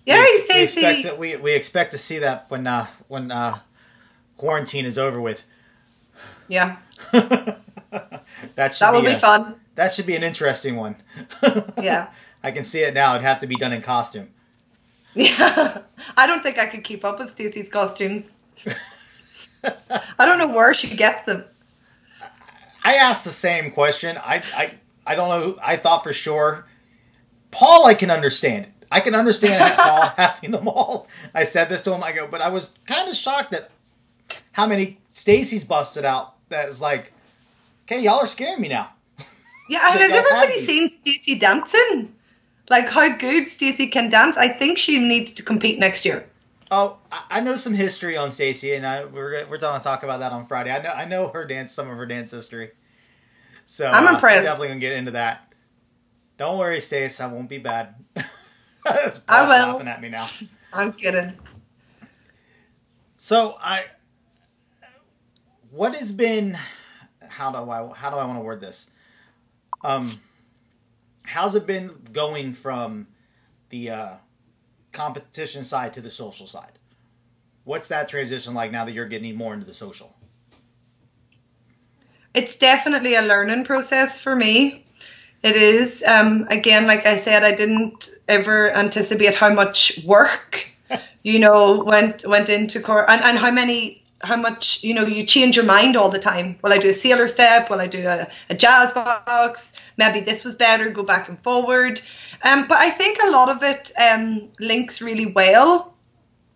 [0.06, 3.60] Yay, we, we expect to, we we expect to see that when uh, when uh,
[4.38, 5.44] quarantine is over with.
[6.50, 6.78] Yeah,
[7.12, 7.60] that
[8.56, 9.56] should that will be, be a- fun.
[9.76, 10.96] That should be an interesting one.
[11.82, 12.08] Yeah.
[12.44, 13.14] I can see it now.
[13.14, 14.30] It'd have to be done in costume.
[15.16, 15.80] Yeah,
[16.16, 18.24] I don't think I could keep up with Stacy's costumes.
[19.64, 21.44] I don't know where she gets them.
[22.88, 24.18] I asked the same question.
[24.18, 24.72] I, I,
[25.06, 25.60] I don't know.
[25.62, 26.66] I thought for sure.
[27.52, 28.68] Paul, I can understand.
[28.90, 31.10] I can understand Paul having them all.
[31.36, 32.02] I said this to him.
[32.02, 33.72] I go, but I was kind of shocked at
[34.54, 36.36] how many Stacy's busted out.
[36.48, 37.12] That is like,
[37.84, 38.92] okay, y'all are scaring me now.
[39.70, 42.16] Yeah, and has everybody seen Stacey dancing?
[42.70, 44.38] Like how good Stacey can dance.
[44.38, 46.26] I think she needs to compete next year.
[46.70, 50.04] Oh, I- know some history on Stacy, and I, we're gonna- we're going to talk
[50.04, 50.72] about that on Friday.
[50.72, 52.72] I know I know her dance, some of her dance history.
[53.66, 54.40] So I'm uh, impressed.
[54.40, 55.54] We're definitely gonna get into that.
[56.38, 57.20] Don't worry, Stace.
[57.20, 57.96] I won't be bad.
[58.86, 59.74] I will.
[59.74, 60.30] laughing at me now.
[60.74, 61.34] I'm kidding.
[63.16, 63.86] So I,
[65.72, 66.58] what has been,
[67.28, 68.90] how do I how do I want to word this?
[69.84, 70.20] Um,
[71.26, 73.08] how's it been going from
[73.70, 74.16] the uh,
[74.98, 76.80] competition side to the social side?
[77.64, 80.16] What's that transition like now that you're getting more into the social?
[82.34, 84.86] It's definitely a learning process for me.
[85.44, 86.04] It is.
[86.06, 90.68] Um, again, like I said, I didn't ever anticipate how much work,
[91.24, 95.26] you know, went went into core and, and how many how much you know you
[95.26, 96.58] change your mind all the time.
[96.64, 97.70] Will I do a sailor step?
[97.70, 99.74] Will I do a, a jazz box?
[99.98, 102.02] Maybe this was better, go back and forward.
[102.44, 105.94] Um, but I think a lot of it um, links really well.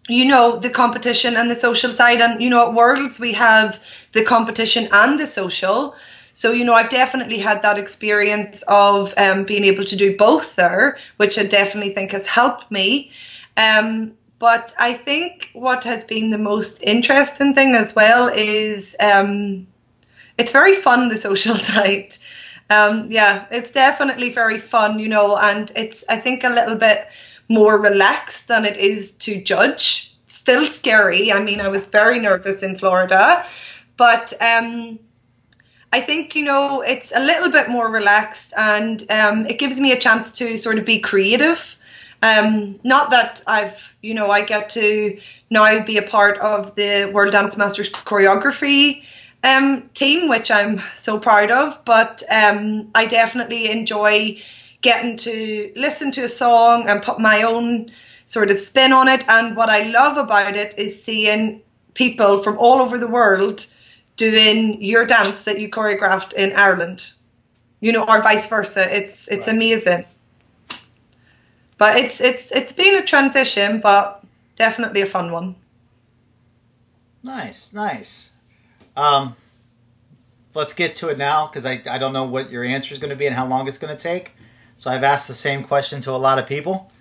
[0.07, 2.21] You know, the competition and the social side.
[2.21, 3.79] And, you know, at Worlds, we have
[4.13, 5.95] the competition and the social.
[6.33, 10.55] So, you know, I've definitely had that experience of um, being able to do both
[10.55, 13.11] there, which I definitely think has helped me.
[13.57, 19.67] Um, but I think what has been the most interesting thing as well is um,
[20.37, 22.17] it's very fun, the social side.
[22.71, 27.05] Um, yeah, it's definitely very fun, you know, and it's, I think, a little bit
[27.49, 30.15] more relaxed than it is to judge.
[30.29, 31.33] Still scary.
[31.33, 33.45] I mean, I was very nervous in Florida,
[33.97, 34.97] but um,
[35.91, 39.91] I think you know it's a little bit more relaxed, and um, it gives me
[39.91, 41.75] a chance to sort of be creative.
[42.23, 47.11] Um, not that I've, you know, I get to now be a part of the
[47.13, 49.03] World Dance Masters choreography
[49.43, 51.83] um, team, which I'm so proud of.
[51.85, 54.41] But um, I definitely enjoy
[54.81, 57.91] getting to listen to a song and put my own
[58.27, 59.27] sort of spin on it.
[59.27, 61.61] And what I love about it is seeing
[61.93, 63.65] people from all over the world
[64.17, 67.11] doing your dance that you choreographed in Ireland,
[67.79, 68.95] you know, or vice versa.
[68.95, 69.55] It's it's right.
[69.55, 70.05] amazing.
[71.77, 74.23] But it's it's it's been a transition, but
[74.55, 75.55] definitely a fun one.
[77.23, 78.30] Nice, nice.
[78.95, 79.35] Um,
[80.53, 83.09] let's get to it now because I, I don't know what your answer is going
[83.09, 84.33] to be and how long it's going to take.
[84.77, 86.91] So I've asked the same question to a lot of people.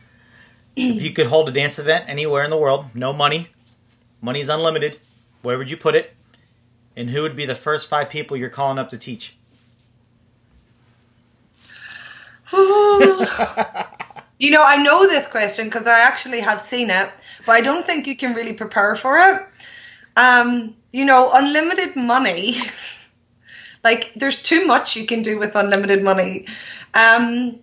[0.77, 3.49] if you could hold a dance event anywhere in the world, no money,
[4.21, 4.99] money's unlimited,
[5.43, 6.15] where would you put it?
[6.97, 9.37] And who would be the first five people you're calling up to teach?
[12.53, 17.11] you know, I know this question because I actually have seen it,
[17.47, 19.47] but I don't think you can really prepare for it.
[20.17, 22.59] Um, you know, unlimited money.
[23.85, 26.47] like, there's too much you can do with unlimited money.
[26.95, 27.61] Um,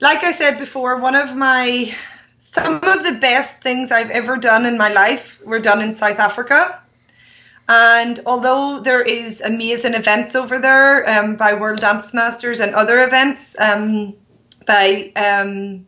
[0.00, 1.94] like I said before, one of my
[2.38, 6.18] some of the best things I've ever done in my life were done in South
[6.18, 6.80] Africa.
[7.68, 13.04] And although there is amazing events over there um, by World Dance Masters and other
[13.04, 14.14] events um,
[14.66, 15.86] by um,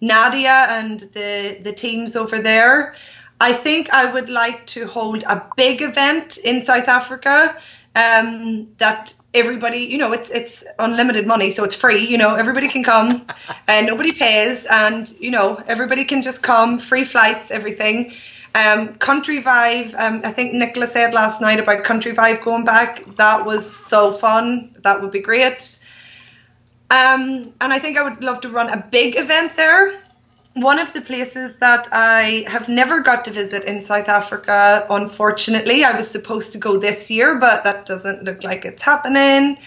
[0.00, 2.96] Nadia and the, the teams over there,
[3.40, 7.56] I think I would like to hold a big event in South Africa
[7.96, 12.06] um, that everybody, you know, it's it's unlimited money, so it's free.
[12.06, 13.26] You know, everybody can come,
[13.66, 18.12] and nobody pays, and you know, everybody can just come, free flights, everything.
[18.54, 23.04] Um, Country Vibe, um, I think Nicola said last night about Country Vibe going back.
[23.16, 24.76] That was so fun.
[24.82, 25.78] That would be great.
[26.90, 30.02] Um, and I think I would love to run a big event there.
[30.54, 35.84] One of the places that I have never got to visit in South Africa, unfortunately,
[35.84, 39.58] I was supposed to go this year, but that doesn't look like it's happening,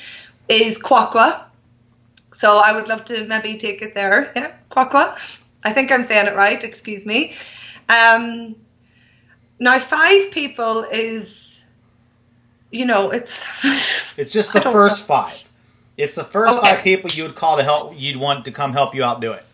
[0.50, 1.44] is QwaQwa.
[2.36, 4.32] So I would love to maybe take it there.
[4.36, 5.18] Yeah, QwaQwa.
[5.64, 7.34] I think I'm saying it right, excuse me.
[7.88, 8.56] Um,
[9.60, 11.62] now, five people is,
[12.72, 13.46] you know, it's.
[14.18, 15.16] it's just the first know.
[15.16, 15.50] five.
[15.96, 16.76] It's the first okay.
[16.76, 17.94] five people you would call to help.
[17.96, 19.46] You'd want to come help you out do it.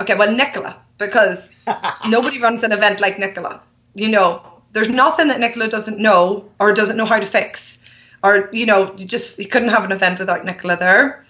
[0.00, 1.48] Okay, well, Nicola, because
[2.08, 3.60] nobody runs an event like Nicola.
[3.94, 7.78] You know, there's nothing that Nicola doesn't know or doesn't know how to fix,
[8.22, 11.24] or you know, you just you couldn't have an event without Nicola there.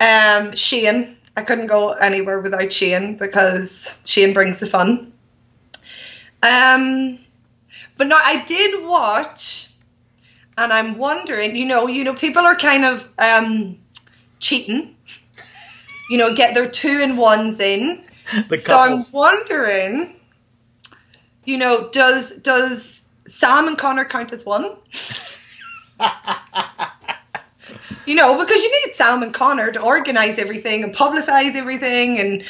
[0.00, 5.12] Um, Shane, I couldn't go anywhere without Shane because Shane brings the fun.
[6.42, 7.18] Um,
[7.96, 9.70] but no, I did watch,
[10.56, 13.78] and I'm wondering, you know, you know, people are kind of um,
[14.38, 14.96] cheating.
[16.10, 18.02] You know, get their two and ones in.
[18.64, 20.16] so I'm wondering,
[21.44, 24.76] you know, does does Sam and Connor count as one?
[28.06, 32.44] you know, because you need Sam and Connor to organize everything and publicize everything, and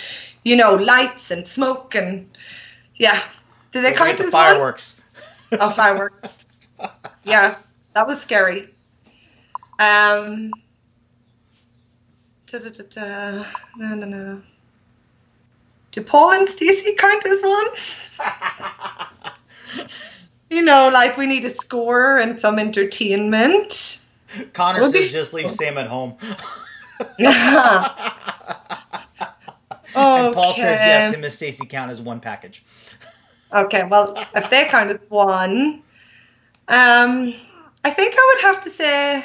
[0.44, 2.28] you know, lights and smoke and
[2.96, 3.22] yeah.
[3.72, 5.00] Do they count as fireworks?
[5.50, 5.60] One?
[5.60, 6.46] of fireworks.
[7.24, 7.56] yeah,
[7.94, 8.74] that was scary.
[9.78, 10.50] Um,
[12.46, 13.46] da, da, da,
[13.76, 14.42] no, no, no.
[15.92, 17.66] Do Paul and Stacey count as one?
[20.50, 24.04] you know, like we need a score and some entertainment.
[24.52, 25.08] Connor says be...
[25.08, 26.16] just leave Sam at home.
[27.18, 27.34] and
[30.34, 32.64] Paul says yes, him and Stacey count as one package.
[33.52, 35.82] Okay, well, if they count as one,
[36.68, 37.34] um,
[37.84, 39.24] I think I would have to say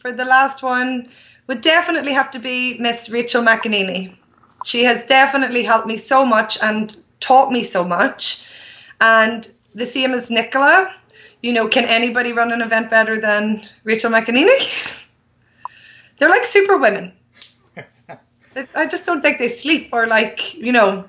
[0.00, 1.08] for the last one
[1.46, 4.16] would definitely have to be Miss Rachael McEnaney.
[4.64, 8.44] She has definitely helped me so much and taught me so much.
[9.00, 10.92] And the same as Nicola,
[11.42, 14.58] you know, can anybody run an event better than Rachael McEnaney?
[16.18, 17.12] they're like super women.
[18.74, 21.04] I just don't think they sleep or like you know,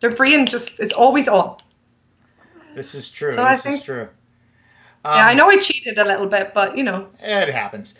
[0.00, 1.56] their brain just is always on.
[2.74, 3.34] This is true.
[3.34, 4.08] So this is think- true.
[5.04, 7.94] yeah, I Um, know I cheated a little bit, but you know, It happens.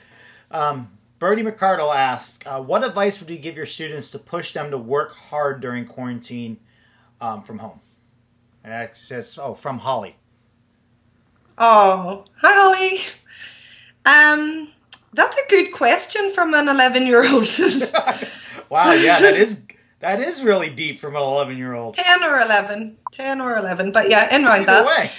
[0.51, 4.71] Um, Bernie McCardle asked, uh, "What advice would you give your students to push them
[4.71, 6.59] to work hard during quarantine
[7.21, 7.81] um, from home?"
[8.63, 10.17] And that says, "Oh, from Holly."
[11.59, 13.01] oh, hi Holly.
[14.07, 14.69] Um,
[15.13, 17.49] that's a good question from an eleven-year-old.
[18.71, 19.65] wow, yeah, that is
[20.01, 21.97] that is really deep from an eleven-year-old.
[21.97, 25.11] 10 or 11 10 or 11 but yeah in mind Either that way,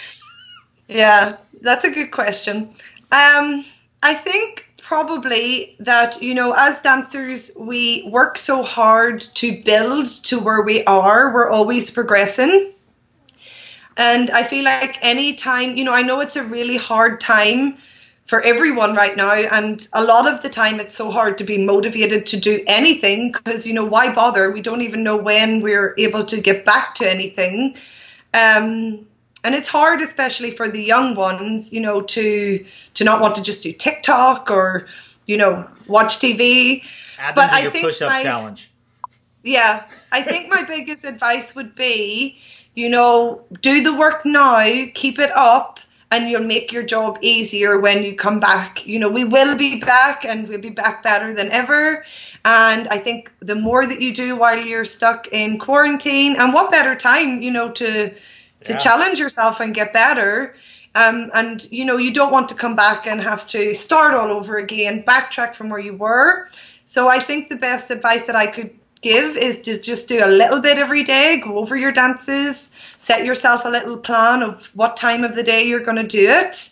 [0.87, 2.73] yeah that's a good question
[3.11, 3.65] um
[4.01, 10.39] i think probably that you know as dancers we work so hard to build to
[10.39, 11.31] where we are.
[11.31, 12.73] We're always progressing.
[13.97, 17.77] And i feel like any time you know i know it's a really hard time
[18.31, 21.57] for everyone right now and a lot of the time it's so hard to be
[21.57, 24.49] motivated to do anything because you know why bother?
[24.49, 27.75] We don't even know when we're able to get back to anything.
[28.33, 29.05] Um
[29.43, 32.63] and it's hard especially for the young ones you know to
[32.93, 34.87] to not want to just do tiktok or
[35.25, 36.83] you know watch tv
[37.17, 38.71] add But I your think push-up my- challenge.
[39.43, 42.37] yeah, I think my biggest advice would be,
[42.75, 44.63] you know, do the work now,
[44.93, 45.79] keep it up,
[46.11, 48.85] and you'll make your job easier when you come back.
[48.85, 52.05] You know, we will be back and we'll be back better than ever.
[52.45, 56.71] And I think the more that you do while you're stuck in quarantine, and what
[56.71, 58.13] better time, you know, to
[58.65, 58.77] to Yeah.
[58.77, 60.55] challenge yourself and get better.
[60.95, 64.31] Um, and you know, you don't want to come back and have to start all
[64.31, 66.49] over again, backtrack from where you were.
[66.85, 70.27] So I think the best advice that I could give is to just do a
[70.27, 74.97] little bit every day, go over your dances, set yourself a little plan of what
[74.97, 76.71] time of the day you're going to do it.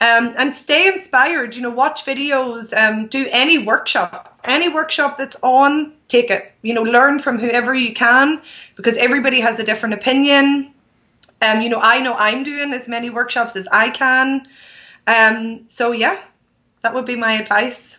[0.00, 5.36] Um, and stay inspired, you know, watch videos, um, do any workshop, any workshop that's
[5.44, 6.52] on, take it.
[6.62, 8.42] You know, learn from whoever you can
[8.74, 10.71] because everybody has a different opinion.
[11.42, 14.48] Um, you know, I know I'm doing as many workshops as I can.
[15.06, 16.22] Um, so yeah,
[16.82, 17.98] that would be my advice.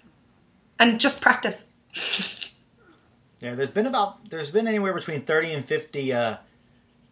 [0.79, 1.65] And just practice.
[3.39, 6.37] Yeah, there's been about there's been anywhere between thirty and fifty uh,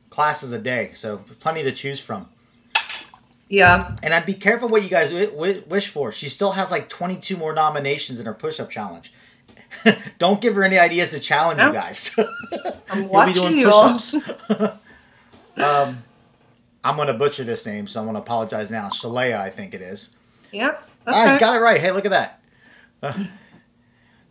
[0.09, 2.29] classes a day, so plenty to choose from.
[3.49, 3.97] Yeah.
[4.01, 6.13] And I'd be careful what you guys wi- wi- wish for.
[6.13, 9.11] She still has like 22 more nominations in her push-up challenge.
[10.19, 12.17] Don't give her any ideas to challenge you guys.
[12.89, 13.99] I'm watching you all.
[15.57, 16.01] um,
[16.83, 18.89] I'm gonna butcher this name, so I'm gonna apologize now.
[18.89, 20.15] Shalea, I think it is.
[20.51, 20.77] Yeah.
[21.05, 21.79] I got it right.
[21.79, 22.11] Hey, look at
[23.01, 23.27] that.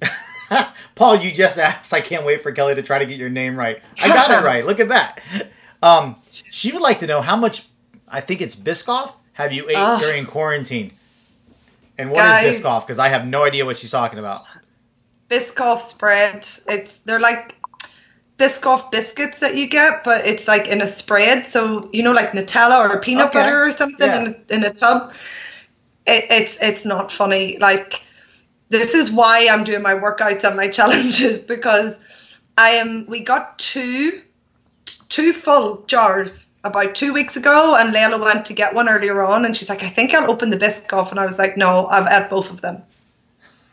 [0.94, 1.92] Paul, you just asked.
[1.94, 3.80] I can't wait for Kelly to try to get your name right.
[4.02, 4.64] I got it right.
[4.64, 5.22] Look at that.
[5.82, 6.16] Um,
[6.50, 7.66] she would like to know how much.
[8.08, 9.14] I think it's Biscoff.
[9.34, 10.00] Have you ate Ugh.
[10.00, 10.92] during quarantine?
[11.96, 12.60] And what is Guys.
[12.60, 12.86] Biscoff?
[12.86, 14.42] Because I have no idea what she's talking about.
[15.30, 16.46] Biscoff spread.
[16.66, 17.56] It's they're like
[18.40, 21.50] Biscoff biscuits that you get, but it's like in a spread.
[21.50, 23.40] So you know, like Nutella or peanut Okay.
[23.40, 24.20] butter or something Yeah.
[24.20, 25.12] in, a, in a tub.
[26.06, 27.58] It, it's it's not funny.
[27.58, 28.00] Like
[28.70, 31.94] this is why I'm doing my workouts and my challenges because
[32.58, 33.06] I am.
[33.06, 34.22] We got two
[35.08, 39.44] two full jars about two weeks ago, and Layla went to get one earlier on,
[39.44, 42.06] and she's like, "I think I'll open the Biscoff," and I was like, "No, I've
[42.06, 42.82] had both of them."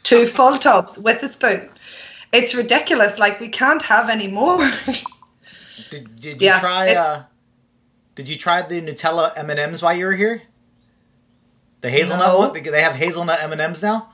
[0.03, 1.69] Two full tubs with a spoon.
[2.31, 3.17] It's ridiculous.
[3.17, 4.71] Like we can't have any more.
[5.89, 6.87] Did, did you Yeah, try?
[6.89, 7.23] it- uh,
[8.15, 10.41] did you try the Nutella M and M's while you were here?
[11.81, 12.37] The hazelnut No.
[12.39, 12.53] one.
[12.63, 14.11] They- have hazelnut M and M's now.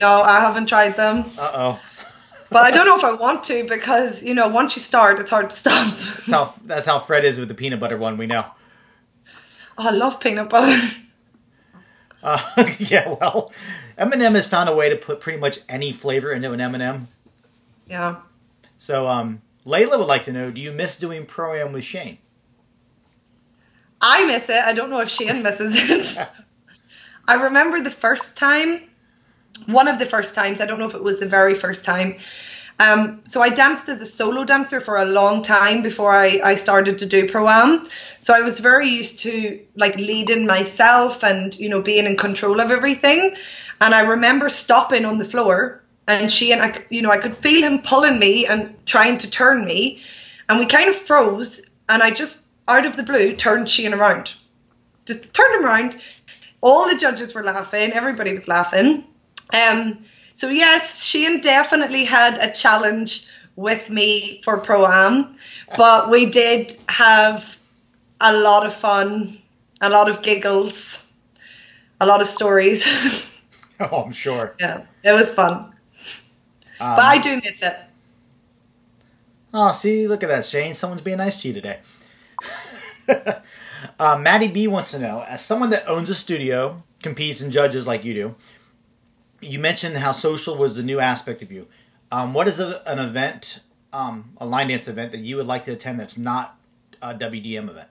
[0.00, 1.80] no, I haven't tried them, Uh oh.
[2.50, 5.30] but I don't know if I want to because you know once you start, it's
[5.30, 5.94] hard to stop.
[6.16, 8.16] That's how that's how Fred is with the peanut butter one.
[8.16, 8.46] We know.
[9.78, 10.80] Oh, I love peanut butter.
[12.22, 12.38] Uh,
[12.78, 13.50] yeah, well,
[13.96, 17.08] M&M has found a way to put pretty much any flavor into an M&M.
[17.90, 18.20] Yeah.
[18.76, 22.18] So, um, Layla would like to know: Do you miss doing pro am with Shane?
[24.00, 24.62] I miss it.
[24.62, 26.28] I don't know if Shane misses it.
[27.28, 28.82] I remember the first time,
[29.66, 32.18] one of the first times, I don't know if it was the very first time.
[32.78, 36.54] Um, so I danced as a solo dancer for a long time before I, I
[36.54, 37.88] started to do pro am.
[38.20, 42.60] So I was very used to like leading myself and you know being in control
[42.60, 43.36] of everything.
[43.82, 45.79] And I remember stopping on the floor
[46.10, 49.30] and she and I, you know, I could feel him pulling me and trying to
[49.30, 50.02] turn me,
[50.48, 51.60] and we kind of froze.
[51.88, 54.32] And I just out of the blue turned Shane around,
[55.06, 56.00] just turned him around.
[56.60, 57.92] All the judges were laughing.
[57.92, 59.04] Everybody was laughing.
[59.52, 60.04] Um,
[60.34, 65.36] so yes, Shane definitely had a challenge with me for pro am,
[65.76, 67.44] but we did have
[68.20, 69.38] a lot of fun,
[69.80, 71.04] a lot of giggles,
[72.00, 72.84] a lot of stories.
[73.80, 74.54] Oh, I'm sure.
[74.60, 75.72] yeah, it was fun.
[76.80, 77.76] Um, but I do miss it.
[79.52, 80.74] Oh, see, look at that, Shane.
[80.74, 81.80] Someone's being nice to you today.
[83.98, 87.86] uh, Maddie B wants to know, as someone that owns a studio, competes and judges
[87.86, 88.34] like you do,
[89.40, 91.66] you mentioned how social was the new aspect of you.
[92.12, 93.60] Um, what is a, an event,
[93.92, 96.58] um, a line dance event that you would like to attend that's not
[97.02, 97.88] a WDM event?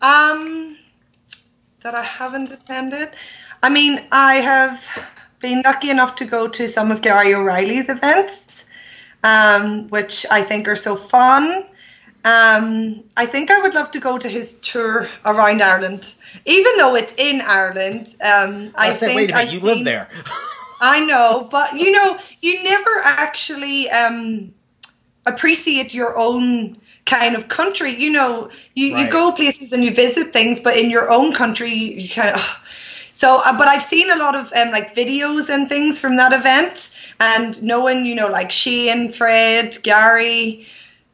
[0.00, 0.76] Um,
[1.86, 3.10] that I haven't attended.
[3.62, 4.84] I mean, I have
[5.38, 8.64] been lucky enough to go to some of Gary O'Reilly's events,
[9.22, 11.64] um, which I think are so fun.
[12.24, 16.12] Um, I think I would love to go to his tour around Ireland,
[16.44, 18.16] even though it's in Ireland.
[18.20, 20.08] Um, I, I said, think wait a minute, I've you seen, live there.
[20.80, 24.52] I know, but you know, you never actually um,
[25.24, 27.94] appreciate your own kind of country.
[27.94, 29.06] You know, you, right.
[29.06, 32.42] you go places and you visit things, but in your own country, you kind of.
[33.14, 36.34] So, uh, but I've seen a lot of um, like videos and things from that
[36.34, 40.66] event, and knowing, you know, like Shane, Fred, Gary,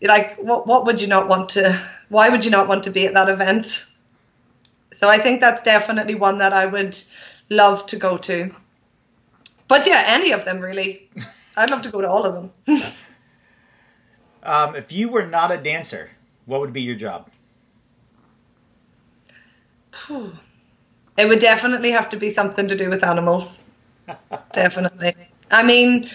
[0.03, 1.81] like what what would you not want to?
[2.09, 3.87] Why would you not want to be at that event?
[4.97, 6.99] So I think that's definitely one that I would
[7.51, 8.53] love to go to.
[9.69, 11.09] But yeah, any of them really.
[11.57, 12.35] I'd love to go to all of
[12.67, 12.83] them.
[14.43, 16.11] um, if you were not a dancer,
[16.47, 17.31] what would be your job?
[21.19, 23.61] It would definitely have to be something to do with animals.
[24.55, 25.15] definitely.
[25.51, 26.09] I mean,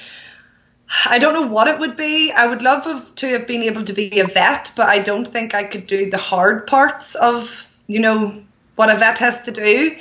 [1.05, 2.31] I don't know what it would be.
[2.31, 5.53] I would love to have been able to be a vet, but I don't think
[5.53, 8.41] I could do the hard parts of, you know,
[8.75, 9.95] what a vet has to do.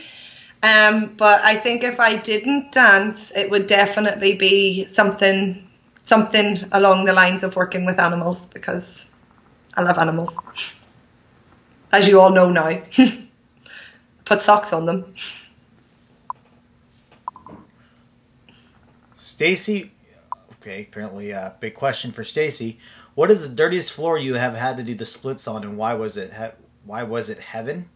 [0.62, 5.65] Um, but I think if I didn't dance, it would definitely be something
[6.06, 9.04] something along the lines of working with animals because
[9.74, 10.36] I love animals.
[11.92, 12.80] As you all know now.
[14.24, 15.14] Put socks on them.
[19.12, 19.92] Stacy,
[20.54, 22.78] okay, apparently a big question for Stacy.
[23.14, 25.94] What is the dirtiest floor you have had to do the splits on, and why
[25.94, 26.32] was it?
[26.84, 27.88] Why was it heaven?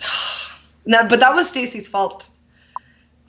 [0.84, 2.28] no, but that was Stacy's fault.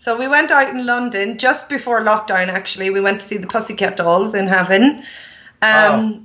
[0.02, 2.48] So we went out in London just before lockdown.
[2.48, 5.04] Actually, we went to see the Pussycat Dolls in Heaven,
[5.62, 6.22] um, oh.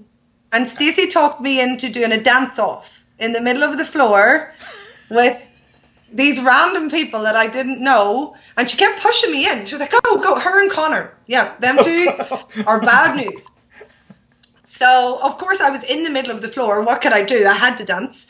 [0.52, 4.54] and Stacey talked me into doing a dance off in the middle of the floor
[5.10, 5.40] with
[6.12, 9.66] these random people that I didn't know, and she kept pushing me in.
[9.66, 12.08] She was like, "Go, go, her and Connor, yeah, them two
[12.66, 13.46] are bad news."
[14.64, 16.82] So of course I was in the middle of the floor.
[16.82, 17.46] What could I do?
[17.46, 18.26] I had to dance,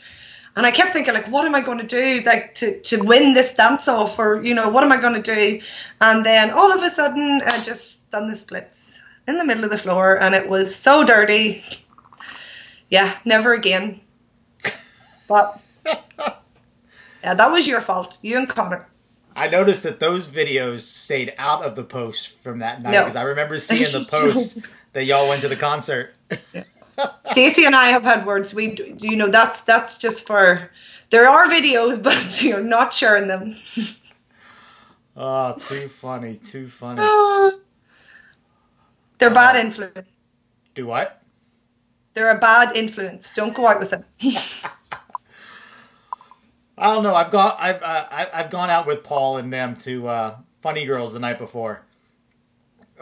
[0.55, 3.33] and I kept thinking like, "What am I going to do like to to win
[3.33, 5.61] this dance off, or you know, what am I going to do?"
[6.01, 8.79] And then all of a sudden, I just done the splits
[9.27, 11.63] in the middle of the floor, and it was so dirty.
[12.89, 14.01] Yeah, never again.
[15.29, 15.61] But
[17.23, 18.17] yeah, that was your fault.
[18.21, 18.87] You and Connor.
[19.35, 23.21] I noticed that those videos stayed out of the post from that night because no.
[23.21, 24.59] I remember seeing the post
[24.91, 26.13] that y'all went to the concert.
[26.53, 26.63] Yeah.
[27.31, 28.53] Stacey and I have had words.
[28.53, 30.69] We, you know, that's that's just for.
[31.09, 33.55] There are videos, but you're not sharing them.
[35.15, 36.35] oh, too funny!
[36.35, 37.01] Too funny.
[39.19, 40.37] they're uh, bad influence.
[40.75, 41.21] Do what?
[42.13, 43.33] They're a bad influence.
[43.35, 44.05] Don't go out with them.
[46.77, 47.15] I don't know.
[47.15, 47.55] I've gone.
[47.57, 51.37] I've uh, I've gone out with Paul and them to uh, Funny Girls the night
[51.37, 51.81] before,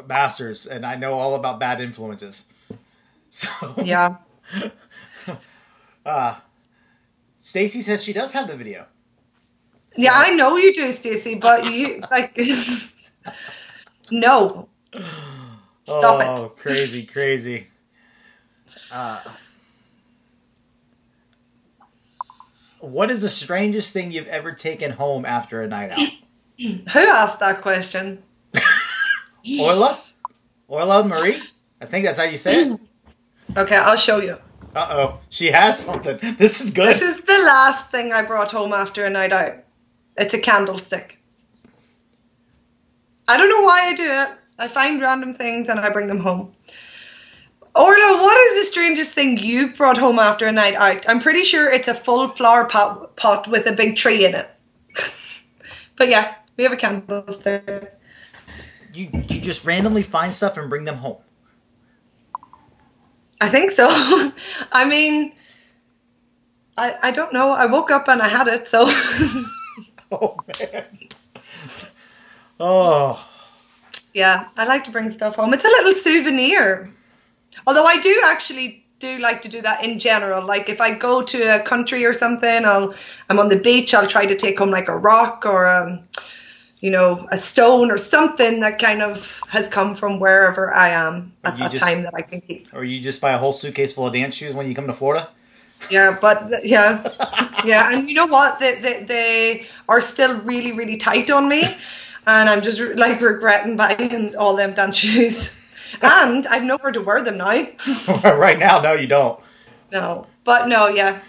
[0.08, 2.51] Masters, and I know all about bad influences.
[3.32, 3.50] So
[3.84, 4.18] yeah.
[6.06, 6.36] uh,
[7.42, 8.86] Stacy says she does have the video.
[9.94, 10.04] So.
[10.04, 12.38] Yeah, I know you do, Stacy, but you like
[14.12, 14.70] no.
[15.84, 16.58] Stop oh, it.
[16.58, 17.68] crazy, crazy.
[18.92, 19.22] Uh,
[22.82, 26.00] What is the strangest thing you've ever taken home after a night out?
[26.60, 28.22] Who asked that question?
[29.62, 30.00] Orla?
[30.68, 31.40] Orla Marie?
[31.80, 32.80] I think that's how you say it.
[33.58, 34.38] Okay, I'll show you.
[34.74, 36.18] Uh oh, she has something.
[36.38, 36.96] This is good.
[36.96, 39.56] This is the last thing I brought home after a night out.
[40.18, 41.20] It's a candlestick.
[43.28, 44.30] I don't know why I do it.
[44.58, 46.54] I find random things and I bring them home.
[47.74, 51.08] Orla, what is the strangest thing you brought home after a night out?
[51.08, 54.50] I'm pretty sure it's a full flower pot, pot with a big tree in it.
[55.98, 57.98] but yeah, we have a candlestick.
[58.94, 61.18] You you just randomly find stuff and bring them home.
[63.42, 63.88] I think so.
[64.72, 65.34] I mean,
[66.78, 67.52] I I don't know.
[67.52, 68.88] I woke up and I had it, so.
[70.12, 70.86] oh man.
[72.60, 73.28] Oh.
[74.14, 75.54] Yeah, I like to bring stuff home.
[75.54, 76.94] It's a little souvenir.
[77.66, 80.46] Although I do actually do like to do that in general.
[80.46, 82.94] Like if I go to a country or something, I'll
[83.30, 83.96] I'm on the beach.
[83.96, 86.04] I'll try to take home like a rock or um,
[86.82, 91.32] you know, a stone or something that kind of has come from wherever I am
[91.44, 92.68] at that just- time that I can keep.
[92.74, 94.94] Or you just buy a whole suitcase full of dance shoes when you come to
[94.94, 95.30] Florida?
[95.90, 97.02] Yeah, but yeah,
[97.66, 98.60] yeah, and you know what?
[98.60, 101.64] They, they they are still really really tight on me,
[102.28, 105.58] and I'm just like regretting buying all them dance shoes.
[106.02, 107.68] And I've nowhere to wear them now.
[108.24, 109.38] right now, no, you don't.
[109.92, 111.20] No, but no, yeah.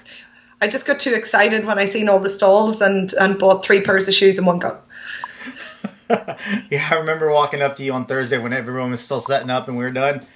[0.61, 3.81] I just got too excited when I seen all the stalls and and bought three
[3.81, 4.79] pairs of shoes in one go.
[6.71, 9.69] yeah, I remember walking up to you on Thursday when everyone was still setting up
[9.69, 10.27] and we were done.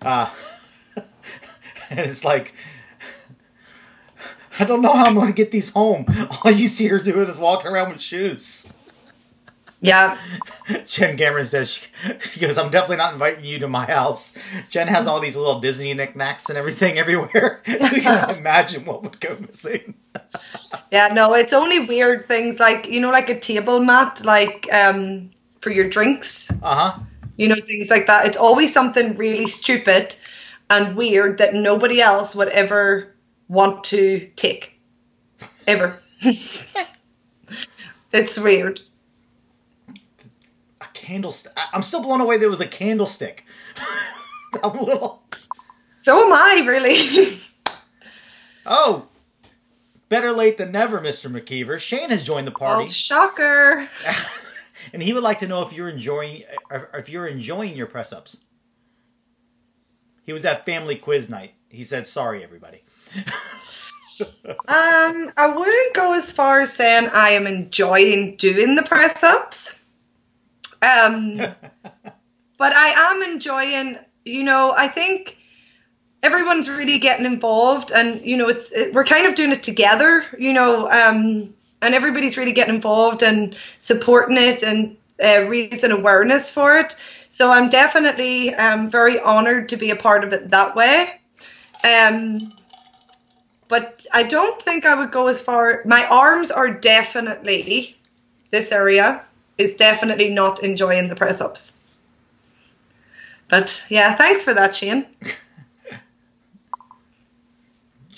[0.00, 0.30] Uh,
[1.90, 2.54] and it's like,
[4.58, 6.06] I don't know how I'm going to get these home.
[6.44, 8.72] All you see her doing is walking around with shoes.
[9.80, 10.18] Yeah,
[10.86, 14.36] Jen Cameron says, she, she goes, I'm definitely not inviting you to my house.
[14.70, 17.62] Jen has all these little Disney knickknacks and everything everywhere.
[17.66, 19.94] you can imagine what would go missing.
[20.96, 21.14] Yeah.
[21.14, 25.30] No, it's only weird things like you know, like a table mat, like um
[25.60, 26.50] for your drinks.
[26.62, 26.98] Uh huh.
[27.36, 30.16] you know things like that it's always something really stupid
[30.70, 33.12] and weird that nobody else would ever
[33.48, 34.80] want to take
[35.66, 36.00] ever
[38.12, 38.80] it's weird
[40.80, 41.52] A candlestick.
[41.74, 43.44] I'm still blown away there was a candlestick.
[44.64, 45.22] I'm a little.
[46.02, 47.38] so am i really
[48.64, 49.06] Oh,
[50.08, 51.30] better late than never, Mr.
[51.30, 51.78] McKeever.
[51.78, 53.88] Shane has joined the oh party, shocker
[54.92, 56.42] and he would like to know if you're enjoying
[56.94, 58.38] if you're enjoying your press ups.
[60.22, 61.54] He was at family quiz night.
[61.68, 62.82] He said, "Sorry, everybody."
[64.68, 69.74] um i wouldn't go as far as saying i am enjoying doing the press ups
[70.80, 71.38] um
[72.58, 73.98] but I am enjoying.
[74.24, 75.35] You know, I think
[76.26, 80.24] everyone's really getting involved, and you know, it's it, we're kind of doing it together.
[80.38, 86.50] You know, um, and everybody's really getting involved and supporting it and uh, raising awareness
[86.52, 86.96] for it.
[87.30, 91.20] So I'm definitely um, very honoured to be a part of it that way.
[91.84, 92.52] Um,
[93.68, 95.82] but I don't think I would go as far.
[95.84, 97.96] My arms are definitely
[98.50, 99.22] this area
[99.58, 101.62] is definitely not enjoying the press ups.
[103.48, 105.06] But yeah, thanks for that, Shane.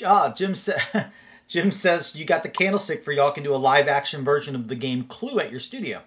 [0.04, 0.72] Ah, Jim sa-
[1.48, 4.68] Jim says you got the candlestick for y'all can do a live action version of
[4.68, 6.02] the game Clue at your studio.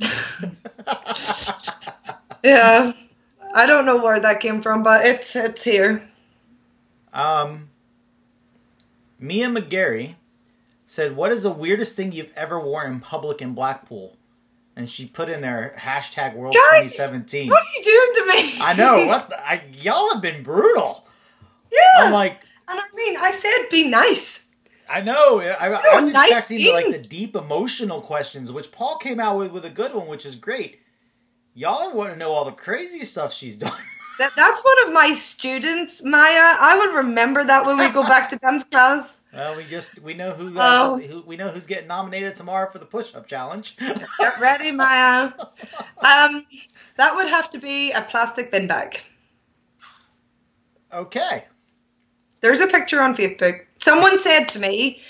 [2.44, 2.92] Yeah,
[3.54, 6.06] I don't know where that came from, but it's it's here.
[7.14, 7.70] Um,
[9.18, 10.16] Mia McGarry
[10.86, 14.18] said, "What is the weirdest thing you've ever worn in public in Blackpool?"
[14.76, 17.48] And she put in there hashtag World Guys, 2017.
[17.48, 18.58] What are you doing to me?
[18.60, 21.06] I know what the, I, y'all have been brutal.
[21.72, 24.40] Yeah, I'm like, and I mean, I said be nice.
[24.88, 25.40] I know.
[25.40, 29.38] I, I was nice expecting the, like the deep emotional questions, which Paul came out
[29.38, 30.80] with with a good one, which is great.
[31.54, 33.72] Y'all want to know all the crazy stuff she's done.
[34.18, 36.56] That that's one of my students, Maya.
[36.60, 39.08] I would remember that when we go back to dance class.
[39.34, 40.96] Well, we just we know who, Oh.
[40.96, 43.76] who we know who's getting nominated tomorrow for the push-up challenge.
[43.78, 45.32] Get ready, Maya.
[45.98, 46.46] Um,
[46.98, 49.00] that would have to be a plastic bin bag.
[50.92, 51.46] okay.
[52.44, 53.62] There's a picture on Facebook.
[53.80, 55.00] Someone said to me,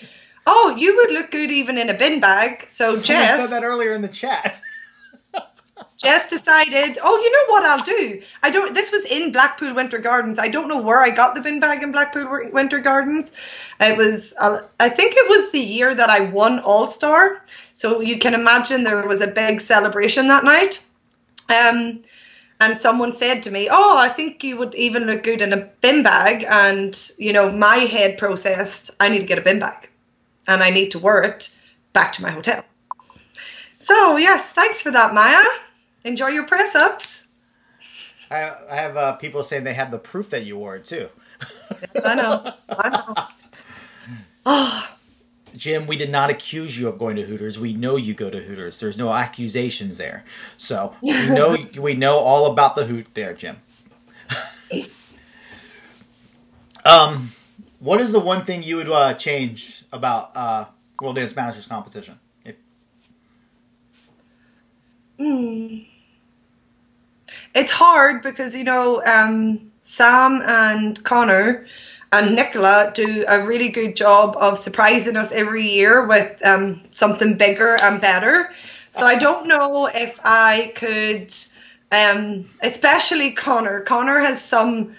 [0.47, 3.65] "Oh, you would look good even in a bin bag." So Someone Jess, said that
[3.65, 4.61] earlier in the chat.
[5.97, 8.23] Jess decided, "Oh, you know what I'll do?
[8.45, 8.73] I don't.
[8.73, 10.39] This was in Blackpool Winter Gardens.
[10.39, 13.33] I don't know where I got the bin bag in Blackpool Winter Gardens.
[13.81, 14.33] It was,
[14.79, 17.45] I think it was the year that I won All Star.
[17.75, 20.87] So you can imagine there was a big celebration that night.
[21.49, 22.05] Um,
[22.61, 25.69] and someone said to me, "Oh, I think you would even look good in a
[25.81, 29.91] bin bag." And you know, my head processed, I need to get a bin bag,
[30.47, 31.55] and I need to wear it
[31.93, 32.65] back to my hotel.
[33.81, 35.45] So yes, thanks for that, Maya.
[36.05, 37.21] Enjoy your press ups.
[38.31, 41.09] I, I have uh, people saying they have the proof that you wore it too.
[42.05, 42.53] I know.
[42.71, 43.15] I know.
[44.47, 44.97] Oh,
[45.57, 47.59] Jim, we did not accuse you of going to Hooters.
[47.59, 48.81] We know you go to Hooters.
[48.81, 50.25] There's no accusations there.
[50.57, 53.57] So we know we know all about the hoot there, Jim.
[56.85, 57.33] um,
[57.79, 60.67] what is the one thing you would uh, change about uh,
[61.01, 62.19] World Dance Masters competition?
[62.45, 62.57] If-
[65.19, 65.79] Hmm.
[67.55, 71.67] It's hard because you know um, Sam and Connor
[72.15, 77.37] and Nicola do a really good job of surprising us every year with um, something
[77.37, 78.51] bigger and better.
[78.93, 81.35] So I don't know if I could,
[81.91, 83.81] um, especially Connor.
[83.81, 84.95] Connor has some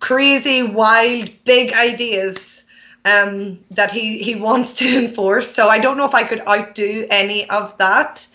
[0.00, 2.64] crazy, wild, big ideas
[3.04, 5.54] um, that he, he wants to enforce.
[5.54, 8.26] So I don't know if I could outdo any of that.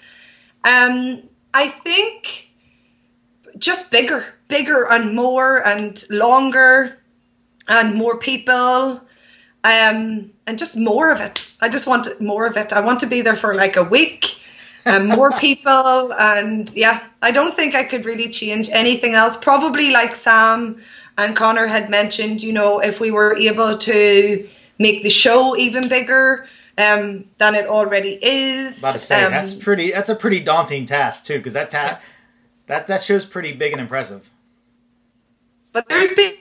[0.64, 2.50] Um, I think
[3.58, 6.98] just bigger, bigger and more and longer
[7.68, 9.02] and more people
[9.64, 11.46] um, and just more of it.
[11.60, 12.72] I just want more of it.
[12.72, 14.38] I want to be there for like a week
[14.86, 16.14] and more people.
[16.14, 19.36] And yeah, I don't think I could really change anything else.
[19.36, 20.82] Probably like Sam
[21.18, 24.50] and Connor had mentioned, you know, if we were able to
[24.80, 26.48] make the show even bigger
[26.78, 28.78] um, than it already is.
[28.80, 29.92] About to say um, that's pretty.
[29.92, 32.00] That's a pretty daunting task too, because that ta-
[32.68, 34.30] that that show's pretty big and impressive.
[35.72, 36.40] But there's big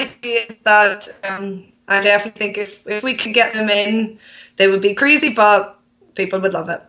[0.00, 4.18] ideas that um, I definitely think if, if we could get them in,
[4.56, 5.78] they would be crazy, but
[6.14, 6.82] people would love it.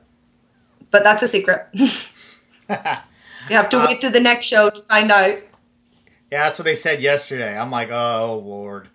[0.92, 1.68] But that's a secret.
[1.74, 1.86] you
[3.50, 5.38] have to Uh, wait to the next show to find out.
[6.32, 7.58] Yeah, that's what they said yesterday.
[7.58, 8.90] I'm like, oh lord.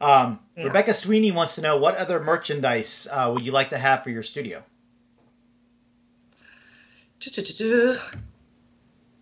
[0.00, 0.64] Um, Yeah.
[0.64, 4.10] Rebecca Sweeney wants to know what other merchandise uh, would you like to have for
[4.10, 4.62] your studio?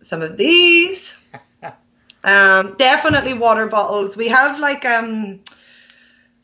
[0.05, 1.13] Some of these.
[2.23, 4.15] um, definitely water bottles.
[4.15, 5.39] We have like um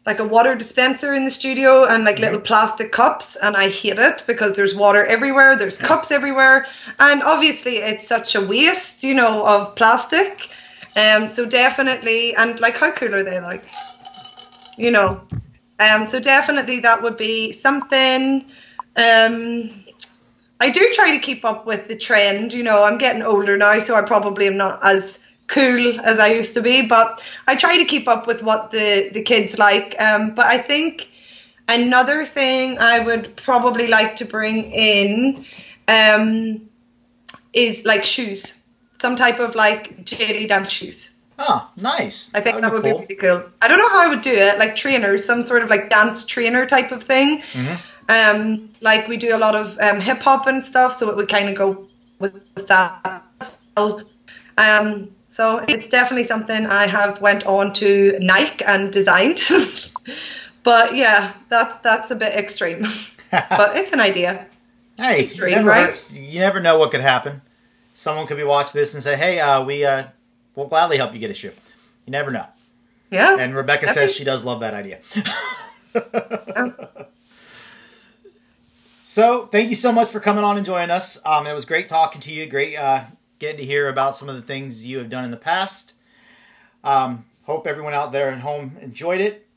[0.05, 3.99] like a water dispenser in the studio and like little plastic cups and I hate
[3.99, 6.65] it because there's water everywhere, there's cups everywhere
[6.97, 10.49] and obviously it's such a waste, you know, of plastic.
[10.95, 13.65] Um so definitely and like how cool are they like?
[14.77, 15.21] You know.
[15.79, 18.45] Um so definitely that would be something
[18.95, 19.83] um
[20.59, 22.51] I do try to keep up with the trend.
[22.51, 26.27] You know, I'm getting older now, so I probably am not as cool as I
[26.27, 29.99] used to be, but I try to keep up with what the, the kids like.
[29.99, 31.09] Um, but I think
[31.67, 35.45] another thing I would probably like to bring in
[35.87, 36.69] um,
[37.53, 38.61] is like shoes,
[39.01, 41.13] some type of like jelly dance shoes.
[41.39, 42.33] Oh, nice.
[42.33, 43.01] I think that would, be be, cool.
[43.01, 43.43] really cool.
[43.61, 46.25] I don't know how I would do it, like trainers, some sort of like dance
[46.25, 47.43] trainer type of thing.
[47.53, 47.79] Mhm.
[48.09, 51.29] Um, like we do a lot of um, hip hop and stuff, so it would
[51.29, 51.87] kind of go
[52.19, 54.01] with, with that as well.
[54.57, 59.39] Um, so it's definitely something I have went on to Nike and designed.
[60.63, 62.81] but yeah, that's that's a bit extreme,
[63.31, 64.47] but it's an idea.
[64.97, 65.85] hey, Extreme, never right?
[65.85, 66.11] hurts.
[66.11, 67.43] You never know what could happen.
[67.93, 70.05] Someone could be watching this and say, "Hey, uh, we uh,
[70.55, 71.51] will gladly help you get a shoe."
[72.07, 72.47] You never know.
[73.11, 73.37] Yeah.
[73.37, 74.07] And Rebecca Definitely.
[74.07, 75.01] says she does love that idea.
[79.03, 81.23] so, thank you so much for coming on and joining us.
[81.27, 82.47] Um, it was great talking to you.
[82.47, 83.03] Great uh,
[83.39, 85.93] getting to hear about some of the things you have done in the past.
[86.83, 89.47] Um, hope everyone out there at home enjoyed it.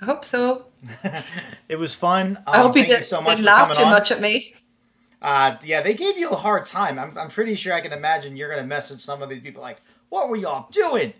[0.00, 0.66] I hope so.
[1.68, 2.36] it was fun.
[2.38, 3.90] Um, I hope you thank you so much didn't for laugh coming too on.
[3.90, 4.54] much at me.
[5.22, 6.98] Uh, yeah, they gave you a hard time.
[6.98, 9.62] I'm, I'm pretty sure I can imagine you're going to message some of these people
[9.62, 9.80] like,
[10.10, 11.14] "What were y'all doing?"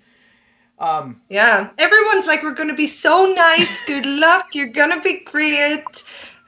[0.79, 3.85] Um, Yeah, everyone's like, we're going to be so nice.
[3.87, 4.55] Good luck.
[4.55, 5.85] You're going to be great.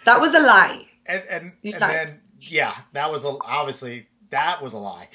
[0.05, 0.87] That was a lie.
[1.07, 1.91] and and, You and lied.
[2.09, 5.09] then yeah, that was a, obviously that was a lie.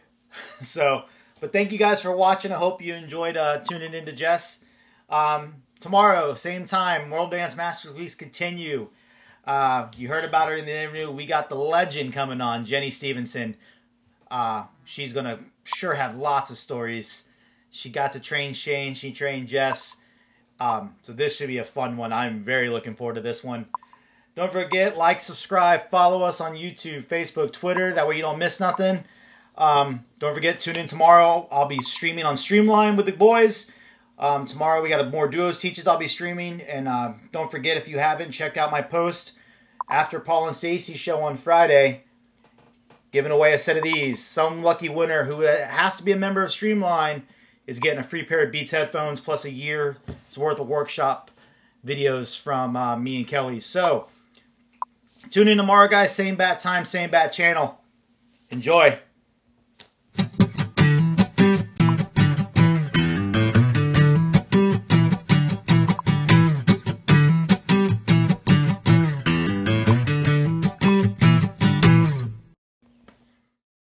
[0.60, 1.04] so,
[1.40, 2.52] but thank you guys for watching.
[2.52, 4.64] I hope you enjoyed uh, tuning into Jess.
[5.10, 8.88] Um, tomorrow, same time, World Dance Masters Weeks continue.
[9.44, 11.10] Uh, you heard about her in the interview.
[11.10, 13.56] We got the legend coming on, Jenny Stevenson.
[14.30, 17.24] Uh, she's gonna sure have lots of stories.
[17.70, 18.94] She got to train Shane.
[18.94, 19.96] She trained Jess.
[20.60, 22.12] Um, so this should be a fun one.
[22.12, 23.66] I'm very looking forward to this one.
[24.34, 27.92] Don't forget, like, subscribe, follow us on YouTube, Facebook, Twitter.
[27.92, 29.04] That way you don't miss nothing.
[29.58, 31.46] Um, don't forget, tune in tomorrow.
[31.50, 33.70] I'll be streaming on Streamline with the boys.
[34.18, 35.86] Um, tomorrow we got more duos teaches.
[35.86, 39.38] I'll be streaming, and uh, don't forget if you haven't checked out my post
[39.90, 42.04] after Paul and Stacy show on Friday,
[43.10, 44.24] giving away a set of these.
[44.24, 47.24] Some lucky winner who has to be a member of Streamline
[47.66, 49.96] is getting a free pair of Beats headphones plus a year's
[50.36, 51.30] worth of workshop
[51.86, 53.60] videos from uh, me and Kelly.
[53.60, 54.06] So
[55.32, 56.14] Tune in tomorrow, guys.
[56.14, 57.80] Same bat time, same bat channel.
[58.50, 58.98] Enjoy.